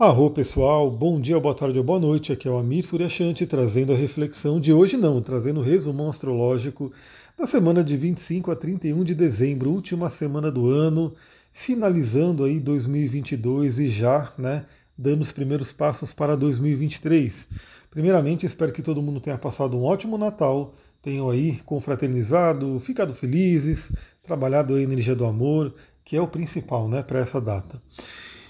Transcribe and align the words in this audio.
Arro 0.00 0.30
pessoal, 0.30 0.88
bom 0.92 1.20
dia, 1.20 1.40
boa 1.40 1.56
tarde 1.56 1.76
ou 1.76 1.82
boa 1.82 1.98
noite. 1.98 2.32
Aqui 2.32 2.46
é 2.46 2.50
o 2.52 2.56
Amir 2.56 2.86
Suryashanti 2.86 3.44
trazendo 3.48 3.92
a 3.92 3.96
reflexão 3.96 4.60
de 4.60 4.72
hoje, 4.72 4.96
não, 4.96 5.20
trazendo 5.20 5.58
o 5.58 5.62
resumão 5.62 6.08
astrológico 6.08 6.92
da 7.36 7.48
semana 7.48 7.82
de 7.82 7.96
25 7.96 8.48
a 8.52 8.54
31 8.54 9.02
de 9.02 9.12
dezembro, 9.12 9.72
última 9.72 10.08
semana 10.08 10.52
do 10.52 10.68
ano, 10.68 11.12
finalizando 11.52 12.44
aí 12.44 12.60
2022 12.60 13.80
e 13.80 13.88
já, 13.88 14.32
né, 14.38 14.66
dando 14.96 15.22
os 15.22 15.32
primeiros 15.32 15.72
passos 15.72 16.12
para 16.12 16.36
2023. 16.36 17.48
Primeiramente, 17.90 18.46
espero 18.46 18.72
que 18.72 18.82
todo 18.82 19.02
mundo 19.02 19.18
tenha 19.18 19.36
passado 19.36 19.76
um 19.76 19.82
ótimo 19.82 20.16
Natal, 20.16 20.76
tenham 21.02 21.28
aí 21.28 21.56
confraternizado, 21.64 22.78
ficado 22.78 23.12
felizes, 23.14 23.90
trabalhado 24.22 24.76
a 24.76 24.80
energia 24.80 25.16
do 25.16 25.26
amor, 25.26 25.74
que 26.04 26.16
é 26.16 26.22
o 26.22 26.28
principal, 26.28 26.88
né, 26.88 27.02
para 27.02 27.18
essa 27.18 27.40
data. 27.40 27.82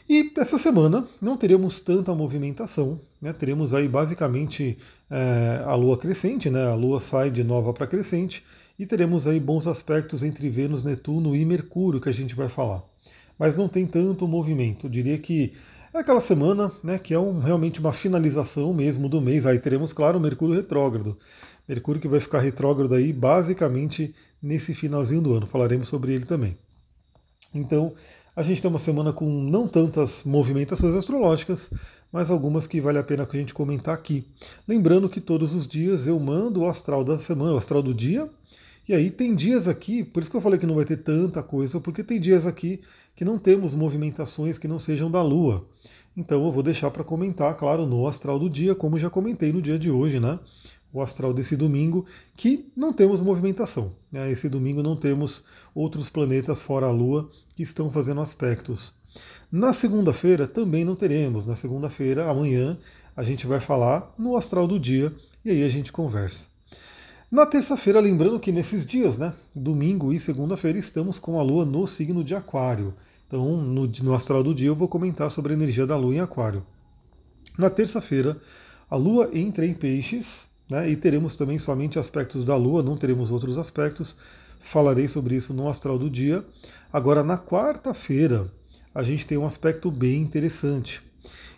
E 0.09 0.33
essa 0.39 0.57
semana 0.57 1.07
não 1.21 1.37
teremos 1.37 1.81
tanta 1.81 2.15
movimentação, 2.15 2.99
né? 3.21 3.31
teremos 3.31 3.75
aí 3.75 3.87
basicamente 3.87 4.79
é, 5.11 5.63
a 5.67 5.75
Lua 5.75 5.99
crescente, 5.99 6.49
né? 6.49 6.65
a 6.65 6.75
Lua 6.75 6.99
sai 6.99 7.31
de 7.31 7.45
nova 7.45 7.75
para 7.75 7.87
crescente, 7.87 8.43
e 8.79 8.87
teremos 8.87 9.27
aí 9.27 9.39
bons 9.39 9.67
aspectos 9.67 10.23
entre 10.23 10.49
Vênus, 10.49 10.83
Netuno 10.83 11.37
e 11.37 11.45
Mercúrio 11.45 12.01
que 12.01 12.09
a 12.09 12.13
gente 12.13 12.35
vai 12.35 12.49
falar. 12.49 12.83
Mas 13.39 13.55
não 13.55 13.69
tem 13.69 13.87
tanto 13.87 14.27
movimento, 14.27 14.87
Eu 14.87 14.91
diria 14.91 15.19
que 15.19 15.53
é 15.93 15.99
aquela 15.99 16.23
semana 16.23 16.73
né, 16.83 16.99
que 16.99 17.13
é 17.13 17.19
um, 17.19 17.41
realmente 17.41 17.79
uma 17.79 17.93
finalização 17.93 18.73
mesmo 18.73 19.11
do 19.11 19.21
mês. 19.21 19.45
Aí 19.45 19.59
teremos, 19.59 19.93
claro, 19.93 20.19
Mercúrio 20.19 20.55
retrógrado. 20.55 21.19
Mercúrio 21.69 22.01
que 22.01 22.09
vai 22.09 22.21
ficar 22.21 22.41
retrógrado 22.41 22.95
aí 22.95 23.13
basicamente 23.13 24.15
nesse 24.43 24.73
finalzinho 24.73 25.21
do 25.21 25.35
ano. 25.35 25.47
Falaremos 25.47 25.89
sobre 25.89 26.15
ele 26.15 26.25
também. 26.25 26.57
Então, 27.55 27.95
a 28.39 28.43
gente 28.45 28.63
tem 28.63 28.71
uma 28.71 28.79
semana 28.79 29.13
com 29.13 29.29
não 29.29 29.67
tantas 29.67 30.23
movimentações 30.23 30.95
astrológicas, 30.95 31.73
mas 32.13 32.31
algumas 32.31 32.69
que 32.69 32.81
vale 32.81 32.97
a 32.97 33.03
pena 33.03 33.27
que 33.27 33.37
a 33.37 33.41
gente 33.41 33.53
comentar 33.53 33.93
aqui. 33.93 34.25
Lembrando 34.67 35.09
que 35.09 35.21
todos 35.21 35.57
os 35.57 35.67
dias 35.67 36.07
eu 36.07 36.21
mando 36.21 36.61
o 36.61 36.69
astral 36.69 37.03
da 37.03 37.19
semana, 37.19 37.55
o 37.55 37.59
astral 37.59 37.83
do 37.83 37.93
dia, 37.93 38.31
e 38.89 38.95
aí 38.95 39.11
tem 39.11 39.35
dias 39.35 39.67
aqui, 39.67 40.05
por 40.05 40.23
isso 40.23 40.31
que 40.31 40.37
eu 40.37 40.41
falei 40.41 40.57
que 40.57 40.67
não 40.67 40.77
vai 40.77 40.85
ter 40.85 40.99
tanta 40.99 41.43
coisa, 41.43 41.81
porque 41.81 42.05
tem 42.05 42.21
dias 42.21 42.47
aqui 42.47 42.81
que 43.17 43.25
não 43.25 43.41
temos 43.41 43.75
movimentações 43.75 44.57
que 44.57 44.69
não 44.69 44.79
sejam 44.79 45.11
da 45.11 45.21
Lua. 45.21 45.67
Então 46.17 46.45
eu 46.45 46.53
vou 46.53 46.63
deixar 46.63 46.93
para 46.93 47.03
comentar, 47.03 47.57
claro, 47.57 47.87
no 47.87 48.07
astral 48.07 48.39
do 48.39 48.49
dia, 48.49 48.73
como 48.73 49.01
já 49.01 49.11
comentei 49.11 49.53
no 49.53 49.61
dia 49.61 49.81
de 49.81 49.91
hoje, 49.91 50.21
né? 50.21 50.39
O 50.93 51.03
astral 51.03 51.33
desse 51.33 51.57
domingo, 51.57 52.07
que 52.37 52.71
não 52.77 52.93
temos 52.93 53.21
movimentação. 53.21 53.93
Né? 54.11 54.31
Esse 54.31 54.49
domingo 54.49 54.83
não 54.83 54.97
temos 54.97 55.45
outros 55.75 56.09
planetas 56.09 56.63
fora 56.63 56.87
a 56.87 56.91
Lua 56.91 57.31
que 57.55 57.63
estão 57.63 57.91
fazendo 57.91 58.21
aspectos. 58.21 58.95
Na 59.51 59.73
segunda-feira 59.73 60.47
também 60.47 60.85
não 60.85 60.95
teremos. 60.95 61.47
Na 61.47 61.55
segunda-feira, 61.55 62.31
amanhã, 62.31 62.79
a 63.17 63.23
gente 63.23 63.47
vai 63.47 63.61
falar 63.61 64.15
no 64.19 64.37
astral 64.37 64.67
do 64.67 64.79
dia 64.79 65.13
e 65.45 65.51
aí 65.51 65.63
a 65.63 65.69
gente 65.69 65.93
conversa. 65.93 66.49
Na 67.31 67.45
terça-feira, 67.45 68.01
lembrando 68.01 68.41
que 68.41 68.51
nesses 68.51 68.87
dias, 68.87 69.19
né, 69.19 69.35
domingo 69.55 70.13
e 70.13 70.19
segunda-feira, 70.19 70.79
estamos 70.79 71.19
com 71.19 71.39
a 71.39 71.43
Lua 71.43 71.67
no 71.67 71.87
signo 71.87 72.25
de 72.25 72.35
Aquário. 72.35 72.95
Então, 73.27 73.59
no, 73.59 73.87
no 73.87 74.15
astral 74.15 74.43
do 74.43 74.55
dia, 74.55 74.69
eu 74.69 74.75
vou 74.75 74.89
comentar 74.89 75.31
sobre 75.31 75.53
a 75.53 75.57
energia 75.57 75.87
da 75.87 75.95
Lua 75.95 76.15
em 76.15 76.21
Aquário. 76.21 76.65
Na 77.59 77.69
terça-feira, 77.69 78.41
a 78.89 78.97
Lua 78.97 79.29
entra 79.35 79.67
em 79.67 79.75
Peixes, 79.75 80.48
né? 80.69 80.91
E 80.91 80.97
teremos 80.97 81.37
também 81.37 81.59
somente 81.59 81.99
aspectos 81.99 82.45
da 82.45 82.57
Lua, 82.57 82.83
não 82.83 82.97
teremos 82.97 83.31
outros 83.31 83.57
aspectos. 83.57 84.17
Falarei 84.61 85.09
sobre 85.09 85.37
isso 85.37 85.55
no 85.55 85.69
astral 85.69 85.99
do 85.99 86.11
dia. 86.11 86.45
Agora, 86.93 87.23
na 87.23 87.39
quarta-feira, 87.39 88.51
a 88.95 89.03
gente 89.03 89.27
tem 89.27 89.39
um 89.39 89.47
aspecto 89.47 89.91
bem 89.91 90.21
interessante. 90.21 91.01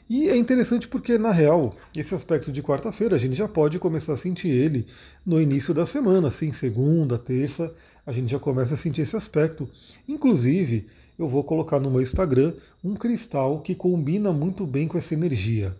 E 0.09 0.29
é 0.29 0.37
interessante 0.37 0.89
porque, 0.89 1.17
na 1.17 1.31
real, 1.31 1.77
esse 1.97 2.15
aspecto 2.15 2.51
de 2.51 2.63
quarta-feira 2.63 3.15
a 3.15 3.19
gente 3.19 3.37
já 3.37 3.47
pode 3.47 3.79
começar 3.79 4.15
a 4.15 4.17
sentir 4.17 4.49
ele 4.49 4.87
no 5.25 5.41
início 5.41 5.73
da 5.73 5.87
semana, 5.87 6.29
assim, 6.29 6.53
segunda, 6.53 7.17
terça, 7.17 7.73
a 8.05 8.11
gente 8.11 8.29
já 8.29 8.39
começa 8.39 8.75
a 8.75 8.77
sentir 8.77 9.03
esse 9.03 9.17
aspecto. 9.17 9.69
Inclusive, 10.09 10.89
eu 11.17 11.29
vou 11.29 11.45
colocar 11.45 11.79
no 11.79 11.91
meu 11.91 12.03
Instagram 12.03 12.55
um 12.83 12.95
cristal 12.95 13.61
que 13.61 13.75
combina 13.75 14.33
muito 14.33 14.67
bem 14.67 14.89
com 14.89 14.99
essa 14.99 15.15
energia. 15.15 15.77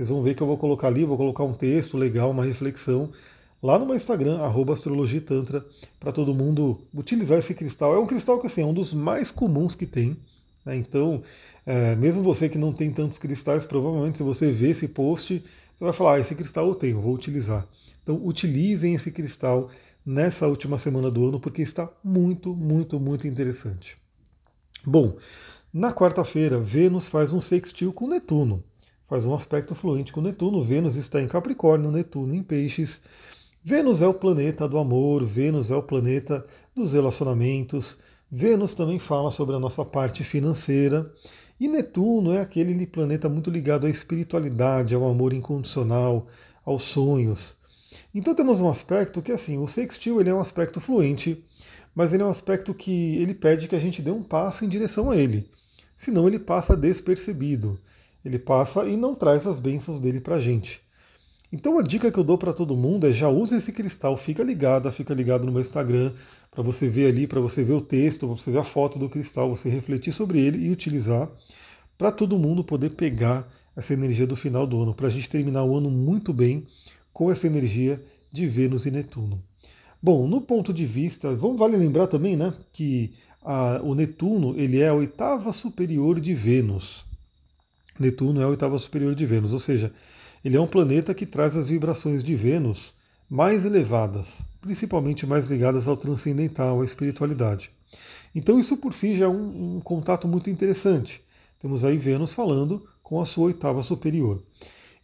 Vocês 0.00 0.08
vão 0.08 0.22
ver 0.22 0.34
que 0.34 0.42
eu 0.42 0.46
vou 0.46 0.56
colocar 0.56 0.86
ali, 0.86 1.04
vou 1.04 1.18
colocar 1.18 1.44
um 1.44 1.52
texto 1.52 1.98
legal, 1.98 2.30
uma 2.30 2.42
reflexão 2.42 3.10
lá 3.62 3.78
no 3.78 3.84
meu 3.84 3.94
Instagram, 3.94 4.40
astrologitantra, 4.72 5.62
para 5.98 6.10
todo 6.10 6.34
mundo 6.34 6.80
utilizar 6.94 7.38
esse 7.38 7.52
cristal. 7.52 7.94
É 7.94 7.98
um 7.98 8.06
cristal 8.06 8.40
que 8.40 8.46
assim, 8.46 8.62
é 8.62 8.64
um 8.64 8.72
dos 8.72 8.94
mais 8.94 9.30
comuns 9.30 9.74
que 9.74 9.84
tem. 9.84 10.16
Né? 10.64 10.76
Então, 10.76 11.22
é, 11.66 11.94
mesmo 11.96 12.22
você 12.22 12.48
que 12.48 12.56
não 12.56 12.72
tem 12.72 12.90
tantos 12.90 13.18
cristais, 13.18 13.62
provavelmente 13.62 14.16
se 14.16 14.24
você 14.24 14.50
ver 14.50 14.70
esse 14.70 14.88
post, 14.88 15.44
você 15.76 15.84
vai 15.84 15.92
falar, 15.92 16.14
ah, 16.14 16.20
esse 16.20 16.34
cristal 16.34 16.66
eu 16.66 16.74
tenho, 16.74 16.98
vou 16.98 17.12
utilizar. 17.12 17.68
Então, 18.02 18.18
utilizem 18.24 18.94
esse 18.94 19.10
cristal 19.10 19.68
nessa 20.02 20.46
última 20.46 20.78
semana 20.78 21.10
do 21.10 21.28
ano, 21.28 21.38
porque 21.38 21.60
está 21.60 21.92
muito, 22.02 22.56
muito, 22.56 22.98
muito 22.98 23.28
interessante. 23.28 23.98
Bom, 24.82 25.18
na 25.70 25.92
quarta-feira, 25.92 26.58
Vênus 26.58 27.06
faz 27.06 27.34
um 27.34 27.40
sextil 27.42 27.92
com 27.92 28.08
Netuno 28.08 28.64
faz 29.10 29.26
um 29.26 29.34
aspecto 29.34 29.74
fluente 29.74 30.12
com 30.12 30.20
Netuno. 30.20 30.62
Vênus 30.62 30.94
está 30.94 31.20
em 31.20 31.26
Capricórnio, 31.26 31.90
Netuno 31.90 32.32
em 32.32 32.44
Peixes. 32.44 33.02
Vênus 33.60 34.00
é 34.00 34.06
o 34.06 34.14
planeta 34.14 34.68
do 34.68 34.78
amor, 34.78 35.26
Vênus 35.26 35.72
é 35.72 35.74
o 35.74 35.82
planeta 35.82 36.46
dos 36.76 36.92
relacionamentos. 36.92 37.98
Vênus 38.30 38.72
também 38.72 39.00
fala 39.00 39.32
sobre 39.32 39.56
a 39.56 39.58
nossa 39.58 39.84
parte 39.84 40.22
financeira. 40.22 41.12
E 41.58 41.66
Netuno 41.66 42.32
é 42.32 42.40
aquele 42.40 42.86
planeta 42.86 43.28
muito 43.28 43.50
ligado 43.50 43.84
à 43.84 43.90
espiritualidade, 43.90 44.94
ao 44.94 45.04
amor 45.04 45.32
incondicional, 45.32 46.28
aos 46.64 46.84
sonhos. 46.84 47.56
Então 48.14 48.32
temos 48.32 48.60
um 48.60 48.68
aspecto 48.68 49.20
que 49.20 49.32
assim, 49.32 49.58
o 49.58 49.66
sextil 49.66 50.20
ele 50.20 50.30
é 50.30 50.34
um 50.34 50.38
aspecto 50.38 50.80
fluente, 50.80 51.44
mas 51.92 52.12
ele 52.12 52.22
é 52.22 52.26
um 52.26 52.30
aspecto 52.30 52.72
que 52.72 53.16
ele 53.16 53.34
pede 53.34 53.66
que 53.66 53.74
a 53.74 53.80
gente 53.80 54.00
dê 54.00 54.12
um 54.12 54.22
passo 54.22 54.64
em 54.64 54.68
direção 54.68 55.10
a 55.10 55.16
ele. 55.16 55.50
Senão 55.96 56.28
ele 56.28 56.38
passa 56.38 56.76
despercebido 56.76 57.76
ele 58.24 58.38
passa 58.38 58.84
e 58.84 58.96
não 58.96 59.14
traz 59.14 59.46
as 59.46 59.58
bênçãos 59.58 60.00
dele 60.00 60.20
para 60.20 60.36
a 60.36 60.40
gente. 60.40 60.80
Então 61.52 61.78
a 61.78 61.82
dica 61.82 62.12
que 62.12 62.18
eu 62.18 62.22
dou 62.22 62.38
para 62.38 62.52
todo 62.52 62.76
mundo 62.76 63.06
é 63.06 63.12
já 63.12 63.28
use 63.28 63.56
esse 63.56 63.72
cristal, 63.72 64.16
fica 64.16 64.42
ligado, 64.42 64.90
fica 64.92 65.12
ligado 65.12 65.44
no 65.44 65.50
meu 65.50 65.60
Instagram 65.60 66.12
para 66.48 66.62
você 66.62 66.88
ver 66.88 67.08
ali, 67.08 67.26
para 67.26 67.40
você 67.40 67.64
ver 67.64 67.72
o 67.72 67.80
texto, 67.80 68.26
para 68.26 68.36
você 68.36 68.52
ver 68.52 68.58
a 68.58 68.64
foto 68.64 68.98
do 68.98 69.08
cristal, 69.08 69.50
você 69.50 69.68
refletir 69.68 70.12
sobre 70.12 70.38
ele 70.38 70.64
e 70.64 70.70
utilizar 70.70 71.28
para 71.98 72.12
todo 72.12 72.38
mundo 72.38 72.62
poder 72.62 72.90
pegar 72.90 73.46
essa 73.76 73.92
energia 73.92 74.26
do 74.26 74.36
final 74.36 74.66
do 74.66 74.80
ano, 74.80 74.94
para 74.94 75.08
a 75.08 75.10
gente 75.10 75.28
terminar 75.28 75.64
o 75.64 75.76
ano 75.76 75.90
muito 75.90 76.32
bem 76.32 76.66
com 77.12 77.30
essa 77.30 77.46
energia 77.46 78.02
de 78.30 78.46
Vênus 78.46 78.86
e 78.86 78.90
Netuno. 78.90 79.42
Bom, 80.00 80.26
no 80.26 80.40
ponto 80.40 80.72
de 80.72 80.86
vista, 80.86 81.34
vamos 81.34 81.58
vale 81.58 81.76
lembrar 81.76 82.06
também, 82.06 82.36
né, 82.36 82.54
que 82.72 83.12
a, 83.42 83.80
o 83.82 83.94
Netuno 83.94 84.58
ele 84.58 84.80
é 84.80 84.88
a 84.88 84.94
oitava 84.94 85.52
superior 85.52 86.20
de 86.20 86.32
Vênus. 86.32 87.04
Netuno 88.00 88.40
é 88.40 88.44
a 88.44 88.48
oitava 88.48 88.78
superior 88.78 89.14
de 89.14 89.26
Vênus, 89.26 89.52
ou 89.52 89.58
seja, 89.58 89.92
ele 90.42 90.56
é 90.56 90.60
um 90.60 90.66
planeta 90.66 91.12
que 91.12 91.26
traz 91.26 91.54
as 91.54 91.68
vibrações 91.68 92.24
de 92.24 92.34
Vênus 92.34 92.94
mais 93.28 93.66
elevadas, 93.66 94.40
principalmente 94.58 95.26
mais 95.26 95.50
ligadas 95.50 95.86
ao 95.86 95.98
transcendental, 95.98 96.80
à 96.80 96.84
espiritualidade. 96.84 97.70
Então 98.34 98.58
isso 98.58 98.74
por 98.78 98.94
si 98.94 99.14
já 99.14 99.26
é 99.26 99.28
um, 99.28 99.76
um 99.76 99.80
contato 99.80 100.26
muito 100.26 100.48
interessante. 100.48 101.22
Temos 101.58 101.84
aí 101.84 101.98
Vênus 101.98 102.32
falando 102.32 102.88
com 103.02 103.20
a 103.20 103.26
sua 103.26 103.44
oitava 103.44 103.82
superior. 103.82 104.42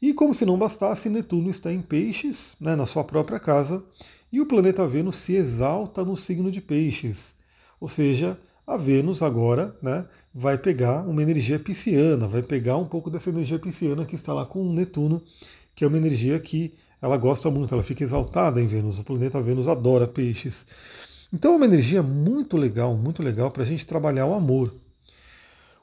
E 0.00 0.14
como 0.14 0.32
se 0.32 0.46
não 0.46 0.58
bastasse, 0.58 1.10
Netuno 1.10 1.50
está 1.50 1.70
em 1.70 1.82
Peixes, 1.82 2.56
né, 2.58 2.74
na 2.74 2.86
sua 2.86 3.04
própria 3.04 3.38
casa, 3.38 3.84
e 4.32 4.40
o 4.40 4.46
planeta 4.46 4.86
Vênus 4.86 5.16
se 5.16 5.34
exalta 5.34 6.02
no 6.02 6.16
signo 6.16 6.50
de 6.50 6.62
Peixes. 6.62 7.34
Ou 7.78 7.88
seja, 7.88 8.38
a 8.66 8.76
Vênus 8.76 9.22
agora 9.22 9.76
né, 9.80 10.04
vai 10.34 10.58
pegar 10.58 11.02
uma 11.02 11.22
energia 11.22 11.58
pisciana, 11.58 12.26
vai 12.26 12.42
pegar 12.42 12.76
um 12.76 12.84
pouco 12.84 13.08
dessa 13.08 13.30
energia 13.30 13.58
pisciana 13.58 14.04
que 14.04 14.16
está 14.16 14.32
lá 14.34 14.44
com 14.44 14.60
o 14.60 14.72
Netuno, 14.72 15.22
que 15.74 15.84
é 15.84 15.86
uma 15.86 15.96
energia 15.96 16.38
que 16.40 16.74
ela 17.00 17.16
gosta 17.16 17.50
muito, 17.50 17.72
ela 17.72 17.82
fica 17.82 18.02
exaltada 18.02 18.60
em 18.60 18.66
Vênus. 18.66 18.98
O 18.98 19.04
planeta 19.04 19.40
Vênus 19.40 19.68
adora 19.68 20.08
peixes. 20.08 20.66
Então 21.32 21.52
é 21.52 21.56
uma 21.56 21.66
energia 21.66 22.02
muito 22.02 22.56
legal, 22.56 22.96
muito 22.96 23.22
legal 23.22 23.50
para 23.50 23.62
a 23.62 23.66
gente 23.66 23.86
trabalhar 23.86 24.26
o 24.26 24.34
amor. 24.34 24.74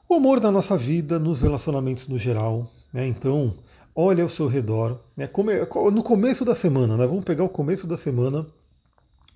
O 0.06 0.14
amor 0.14 0.40
na 0.40 0.50
nossa 0.50 0.76
vida, 0.76 1.18
nos 1.18 1.40
relacionamentos 1.40 2.06
no 2.08 2.18
geral. 2.18 2.70
Né? 2.92 3.06
Então, 3.06 3.54
olha 3.94 4.22
ao 4.22 4.28
seu 4.28 4.46
redor. 4.46 5.00
Né? 5.16 5.30
No 5.92 6.02
começo 6.02 6.44
da 6.44 6.54
semana, 6.54 6.96
né? 6.96 7.06
vamos 7.06 7.24
pegar 7.24 7.44
o 7.44 7.48
começo 7.48 7.86
da 7.86 7.96
semana 7.96 8.46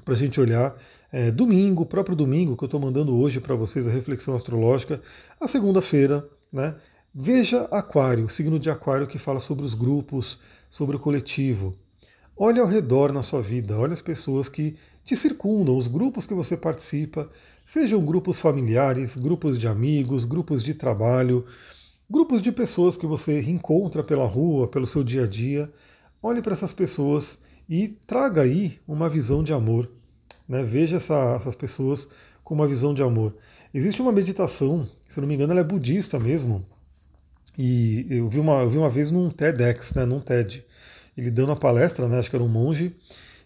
para 0.09 0.15
a 0.15 0.19
gente 0.19 0.41
olhar. 0.41 0.75
É, 1.13 1.31
domingo, 1.31 1.85
próprio 1.85 2.17
domingo, 2.17 2.57
que 2.57 2.65
eu 2.65 2.67
estou 2.67 2.81
mandando 2.81 3.15
hoje 3.15 3.41
para 3.41 3.55
vocês 3.55 3.87
a 3.87 3.91
reflexão 3.91 4.35
astrológica, 4.35 5.03
a 5.39 5.47
segunda-feira, 5.47 6.27
né? 6.51 6.77
Veja 7.15 7.65
Aquário, 7.71 8.25
o 8.25 8.29
signo 8.31 8.59
de 8.59 8.71
Aquário 8.71 9.07
que 9.07 9.19
fala 9.19 9.39
sobre 9.39 9.67
os 9.67 9.75
grupos, 9.75 10.39
sobre 10.71 10.97
o 10.97 10.99
coletivo. 10.99 11.75
Olhe 12.35 12.59
ao 12.59 12.67
redor 12.67 13.13
na 13.13 13.23
sua 13.23 13.43
vida, 13.43 13.77
olhe 13.77 13.93
as 13.93 14.01
pessoas 14.01 14.49
que 14.49 14.77
te 15.05 15.15
circundam, 15.15 15.77
os 15.77 15.89
grupos 15.89 16.27
que 16.27 16.33
você 16.33 16.57
participa, 16.57 17.29
sejam 17.63 18.03
grupos 18.03 18.41
familiares, 18.41 19.15
grupos 19.15 19.59
de 19.59 19.69
amigos, 19.69 20.25
grupos 20.25 20.63
de 20.63 20.73
trabalho. 20.73 21.45
grupos 22.09 22.41
de 22.41 22.51
pessoas 22.51 22.97
que 22.97 23.07
você 23.07 23.43
encontra 23.43 24.03
pela 24.03 24.25
rua, 24.27 24.69
pelo 24.69 24.87
seu 24.87 25.05
dia 25.05 25.25
a 25.25 25.27
dia. 25.27 25.71
Olhe 26.23 26.41
para 26.41 26.55
essas 26.55 26.73
pessoas 26.73 27.39
e 27.69 27.89
traga 28.07 28.41
aí 28.41 28.79
uma 28.89 29.11
visão 29.11 29.43
de 29.43 29.53
amor. 29.53 29.98
Né? 30.49 30.63
Veja 30.63 30.97
essa, 30.97 31.37
essas 31.37 31.55
pessoas 31.55 32.09
com 32.43 32.55
uma 32.55 32.67
visão 32.67 32.95
de 32.95 33.03
amor. 33.03 33.37
Existe 33.75 34.01
uma 34.01 34.11
meditação, 34.11 34.89
se 35.09 35.21
não 35.21 35.29
me 35.29 35.35
engano, 35.35 35.53
ela 35.53 35.61
é 35.61 35.65
budista 35.65 36.19
mesmo. 36.19 36.65
E 37.59 38.07
eu 38.09 38.29
vi 38.29 38.39
uma, 38.39 38.63
eu 38.63 38.71
vi 38.71 38.79
uma 38.79 38.89
vez 38.89 39.11
num 39.11 39.29
TEDx, 39.29 39.93
né, 39.95 40.07
num 40.07 40.21
TED, 40.21 40.65
ele 41.17 41.31
dando 41.31 41.53
a 41.53 41.57
palestra, 41.57 42.09
né, 42.09 42.19
acho 42.19 42.31
que 42.31 42.37
era 42.37 42.45
um 42.45 42.49
monge, 42.49 42.95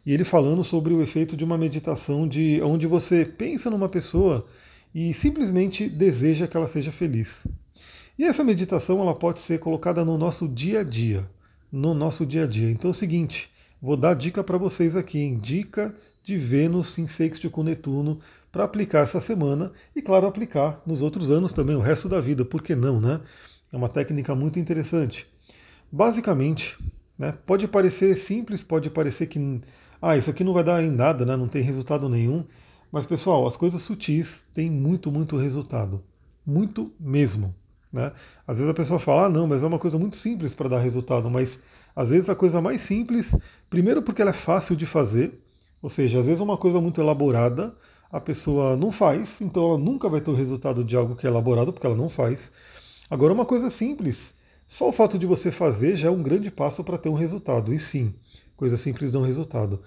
e 0.05 0.13
ele 0.13 0.23
falando 0.23 0.63
sobre 0.63 0.93
o 0.93 1.03
efeito 1.03 1.37
de 1.37 1.45
uma 1.45 1.57
meditação 1.57 2.29
de 2.29 2.61
onde 2.63 2.87
você 2.87 3.25
pensa 3.25 3.71
numa 3.71 3.89
pessoa 3.89 4.47
e 4.95 5.15
simplesmente 5.15 5.89
deseja 5.89 6.47
que 6.47 6.57
ela 6.57 6.67
seja 6.67 6.93
feliz. 6.93 7.47
E 8.19 8.25
essa 8.25 8.45
meditação 8.45 9.01
ela 9.01 9.15
pode 9.15 9.41
ser 9.41 9.59
colocada 9.59 10.05
no 10.05 10.19
nosso 10.19 10.47
dia 10.47 10.81
a 10.81 10.85
dia, 10.85 11.29
no 11.71 11.95
nosso 11.95 12.27
dia 12.27 12.45
a 12.45 12.47
dia. 12.47 12.71
Então 12.71 12.91
é 12.91 12.93
o 12.93 12.95
seguinte, 12.95 13.51
vou 13.81 13.97
dar 13.97 14.15
dica 14.15 14.45
para 14.45 14.59
vocês 14.59 14.95
aqui, 14.95 15.19
hein? 15.19 15.39
dica 15.41 15.95
de 16.23 16.37
Vênus 16.37 16.97
em 16.99 17.07
sexto 17.07 17.51
com 17.51 17.63
Netuno 17.63 18.21
para 18.51 18.65
aplicar 18.65 19.01
essa 19.01 19.21
semana 19.21 19.73
e, 19.95 20.03
claro, 20.03 20.27
aplicar 20.27 20.81
nos 20.87 21.03
outros 21.03 21.31
anos 21.31 21.53
também, 21.53 21.75
o 21.75 21.81
resto 21.81 22.09
da 22.09 22.21
vida, 22.21 22.45
por 22.45 22.63
que 22.63 22.75
não, 22.75 23.01
né? 23.01 23.21
É 23.73 23.77
uma 23.77 23.89
técnica 23.89 24.35
muito 24.35 24.59
interessante. 24.59 25.27
Basicamente, 25.91 26.79
né, 27.19 27.33
pode 27.47 27.67
parecer 27.67 28.15
simples, 28.17 28.63
pode 28.63 28.91
parecer 28.91 29.27
que 29.27 29.61
ah, 30.01 30.17
isso 30.17 30.31
aqui 30.31 30.45
não 30.45 30.53
vai 30.53 30.65
dar 30.65 30.83
em 30.83 30.91
nada, 30.91 31.25
né, 31.25 31.37
não 31.37 31.49
tem 31.49 31.63
resultado 31.63 32.09
nenhum, 32.09 32.45
mas 32.91 33.07
pessoal, 33.07 33.47
as 33.47 33.57
coisas 33.57 33.81
sutis 33.81 34.45
têm 34.53 34.71
muito, 34.71 35.11
muito 35.11 35.37
resultado. 35.37 36.03
Muito 36.45 36.93
mesmo. 36.99 37.55
Né? 37.93 38.13
Às 38.47 38.57
vezes 38.57 38.71
a 38.71 38.75
pessoa 38.75 38.99
fala, 38.99 39.27
ah, 39.27 39.29
não, 39.29 39.47
mas 39.47 39.63
é 39.63 39.67
uma 39.67 39.79
coisa 39.79 39.99
muito 39.99 40.17
simples 40.17 40.55
para 40.55 40.69
dar 40.69 40.79
resultado, 40.79 41.31
mas 41.31 41.59
às 41.95 42.09
vezes 42.09 42.29
a 42.29 42.35
coisa 42.35 42.61
mais 42.61 42.81
simples, 42.81 43.35
primeiro 43.71 44.03
porque 44.03 44.21
ela 44.21 44.31
é 44.31 44.35
fácil 44.35 44.75
de 44.75 44.87
fazer, 44.87 45.41
ou 45.83 45.91
seja, 45.91 46.21
às 46.21 46.27
vezes 46.27 46.41
uma 46.41 46.57
coisa 46.57 46.81
muito 46.81 47.01
elaborada 47.01 47.75
a 48.13 48.21
pessoa 48.21 48.77
não 48.77 48.93
faz, 48.93 49.41
então 49.41 49.65
ela 49.65 49.79
nunca 49.79 50.07
vai 50.07 50.21
ter 50.21 50.31
o 50.31 50.35
resultado 50.35 50.85
de 50.85 50.95
algo 50.95 51.17
que 51.17 51.27
é 51.27 51.31
elaborado, 51.31 51.73
porque 51.73 51.87
ela 51.87 51.97
não 51.97 52.11
faz. 52.11 52.53
Agora, 53.09 53.33
uma 53.33 53.47
coisa 53.47 53.71
simples, 53.71 54.35
só 54.69 54.91
o 54.91 54.93
fato 54.93 55.19
de 55.19 55.27
você 55.27 55.51
fazer 55.51 55.97
já 55.97 56.09
é 56.09 56.11
um 56.11 56.23
grande 56.23 56.51
passo 56.51 56.85
para 56.85 56.99
ter 56.99 57.09
um 57.09 57.15
resultado, 57.15 57.73
e 57.73 57.79
sim, 57.79 58.15
coisas 58.55 58.79
simples 58.81 59.11
dão 59.11 59.23
resultado. 59.23 59.81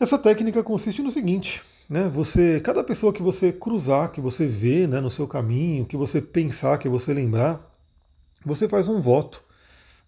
Essa 0.00 0.18
técnica 0.18 0.62
consiste 0.64 1.02
no 1.02 1.12
seguinte: 1.12 1.62
né, 1.88 2.08
você, 2.08 2.60
cada 2.60 2.82
pessoa 2.82 3.12
que 3.12 3.22
você 3.22 3.52
cruzar, 3.52 4.10
que 4.10 4.20
você 4.20 4.46
vê 4.46 4.88
né, 4.88 5.00
no 5.00 5.10
seu 5.10 5.28
caminho, 5.28 5.86
que 5.86 5.96
você 5.96 6.20
pensar, 6.20 6.78
que 6.78 6.88
você 6.88 7.14
lembrar, 7.14 7.64
você 8.44 8.68
faz 8.68 8.88
um 8.88 9.00
voto. 9.00 9.40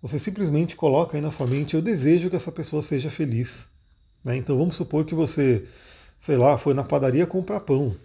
Você 0.02 0.18
simplesmente 0.18 0.74
coloca 0.74 1.16
aí 1.16 1.20
na 1.20 1.30
sua 1.30 1.46
mente: 1.46 1.76
eu 1.76 1.82
desejo 1.82 2.28
que 2.28 2.34
essa 2.34 2.50
pessoa 2.50 2.82
seja 2.82 3.10
feliz. 3.10 3.68
Né? 4.24 4.36
Então 4.36 4.56
vamos 4.56 4.76
supor 4.76 5.04
que 5.04 5.14
você, 5.14 5.64
sei 6.20 6.36
lá, 6.36 6.56
foi 6.58 6.74
na 6.74 6.84
padaria 6.84 7.26
comprar 7.26 7.60
pão. 7.60 7.96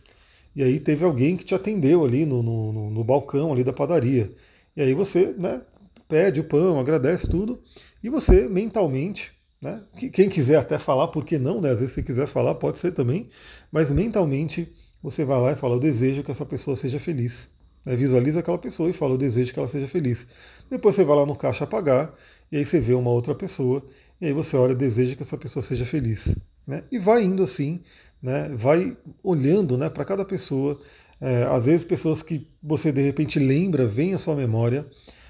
E 0.55 0.63
aí 0.63 0.79
teve 0.79 1.05
alguém 1.05 1.37
que 1.37 1.45
te 1.45 1.53
atendeu 1.53 2.03
ali 2.03 2.25
no, 2.25 2.41
no, 2.41 2.89
no 2.89 3.03
balcão 3.03 3.51
ali 3.53 3.63
da 3.63 3.71
padaria. 3.71 4.31
E 4.75 4.81
aí 4.81 4.93
você 4.93 5.33
né, 5.37 5.61
pede 6.07 6.39
o 6.39 6.43
pão, 6.43 6.79
agradece 6.79 7.29
tudo, 7.29 7.61
e 8.03 8.09
você 8.09 8.47
mentalmente, 8.47 9.31
né, 9.61 9.83
quem 10.13 10.29
quiser 10.29 10.57
até 10.57 10.79
falar, 10.79 11.09
por 11.09 11.25
que 11.25 11.37
não, 11.37 11.61
né? 11.61 11.71
Às 11.71 11.79
vezes 11.79 11.95
se 11.95 12.03
quiser 12.03 12.27
falar, 12.27 12.55
pode 12.55 12.79
ser 12.79 12.91
também, 12.91 13.29
mas 13.71 13.91
mentalmente 13.91 14.71
você 15.01 15.23
vai 15.23 15.39
lá 15.39 15.51
e 15.51 15.55
fala, 15.55 15.75
eu 15.75 15.79
desejo 15.79 16.23
que 16.23 16.31
essa 16.31 16.45
pessoa 16.45 16.75
seja 16.75 16.99
feliz. 16.99 17.49
Né, 17.85 17.95
visualiza 17.95 18.39
aquela 18.39 18.57
pessoa 18.57 18.89
e 18.89 18.93
fala, 18.93 19.13
eu 19.13 19.17
desejo 19.17 19.53
que 19.53 19.59
ela 19.59 19.67
seja 19.67 19.87
feliz. 19.87 20.27
Depois 20.69 20.95
você 20.95 21.03
vai 21.03 21.15
lá 21.15 21.25
no 21.25 21.35
caixa 21.35 21.67
pagar, 21.67 22.13
e 22.51 22.57
aí 22.57 22.65
você 22.65 22.79
vê 22.79 22.93
uma 22.93 23.11
outra 23.11 23.35
pessoa, 23.35 23.83
e 24.19 24.25
aí 24.25 24.33
você 24.33 24.57
olha, 24.57 24.73
deseja 24.73 25.15
que 25.15 25.21
essa 25.21 25.37
pessoa 25.37 25.61
seja 25.61 25.85
feliz. 25.85 26.35
Né? 26.65 26.83
E 26.91 26.97
vai 26.97 27.23
indo 27.23 27.43
assim, 27.43 27.81
né? 28.21 28.49
vai 28.53 28.97
olhando 29.23 29.77
né, 29.77 29.89
para 29.89 30.03
cada 30.03 30.25
pessoa. 30.25 30.79
É, 31.21 31.43
às 31.43 31.65
vezes 31.65 31.83
pessoas 31.83 32.21
que 32.21 32.47
você 32.61 32.91
de 32.91 33.01
repente 33.01 33.39
lembra, 33.39 33.87
vem 33.87 34.13
à 34.13 34.17
sua 34.17 34.35
memória. 34.35 34.85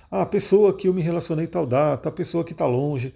Ah, 0.09 0.21
a 0.21 0.25
pessoa 0.25 0.75
que 0.75 0.87
eu 0.87 0.93
me 0.93 1.01
relacionei 1.01 1.47
tal 1.47 1.65
data, 1.65 2.07
a 2.07 2.11
pessoa 2.11 2.43
que 2.43 2.53
está 2.53 2.65
longe. 2.65 3.13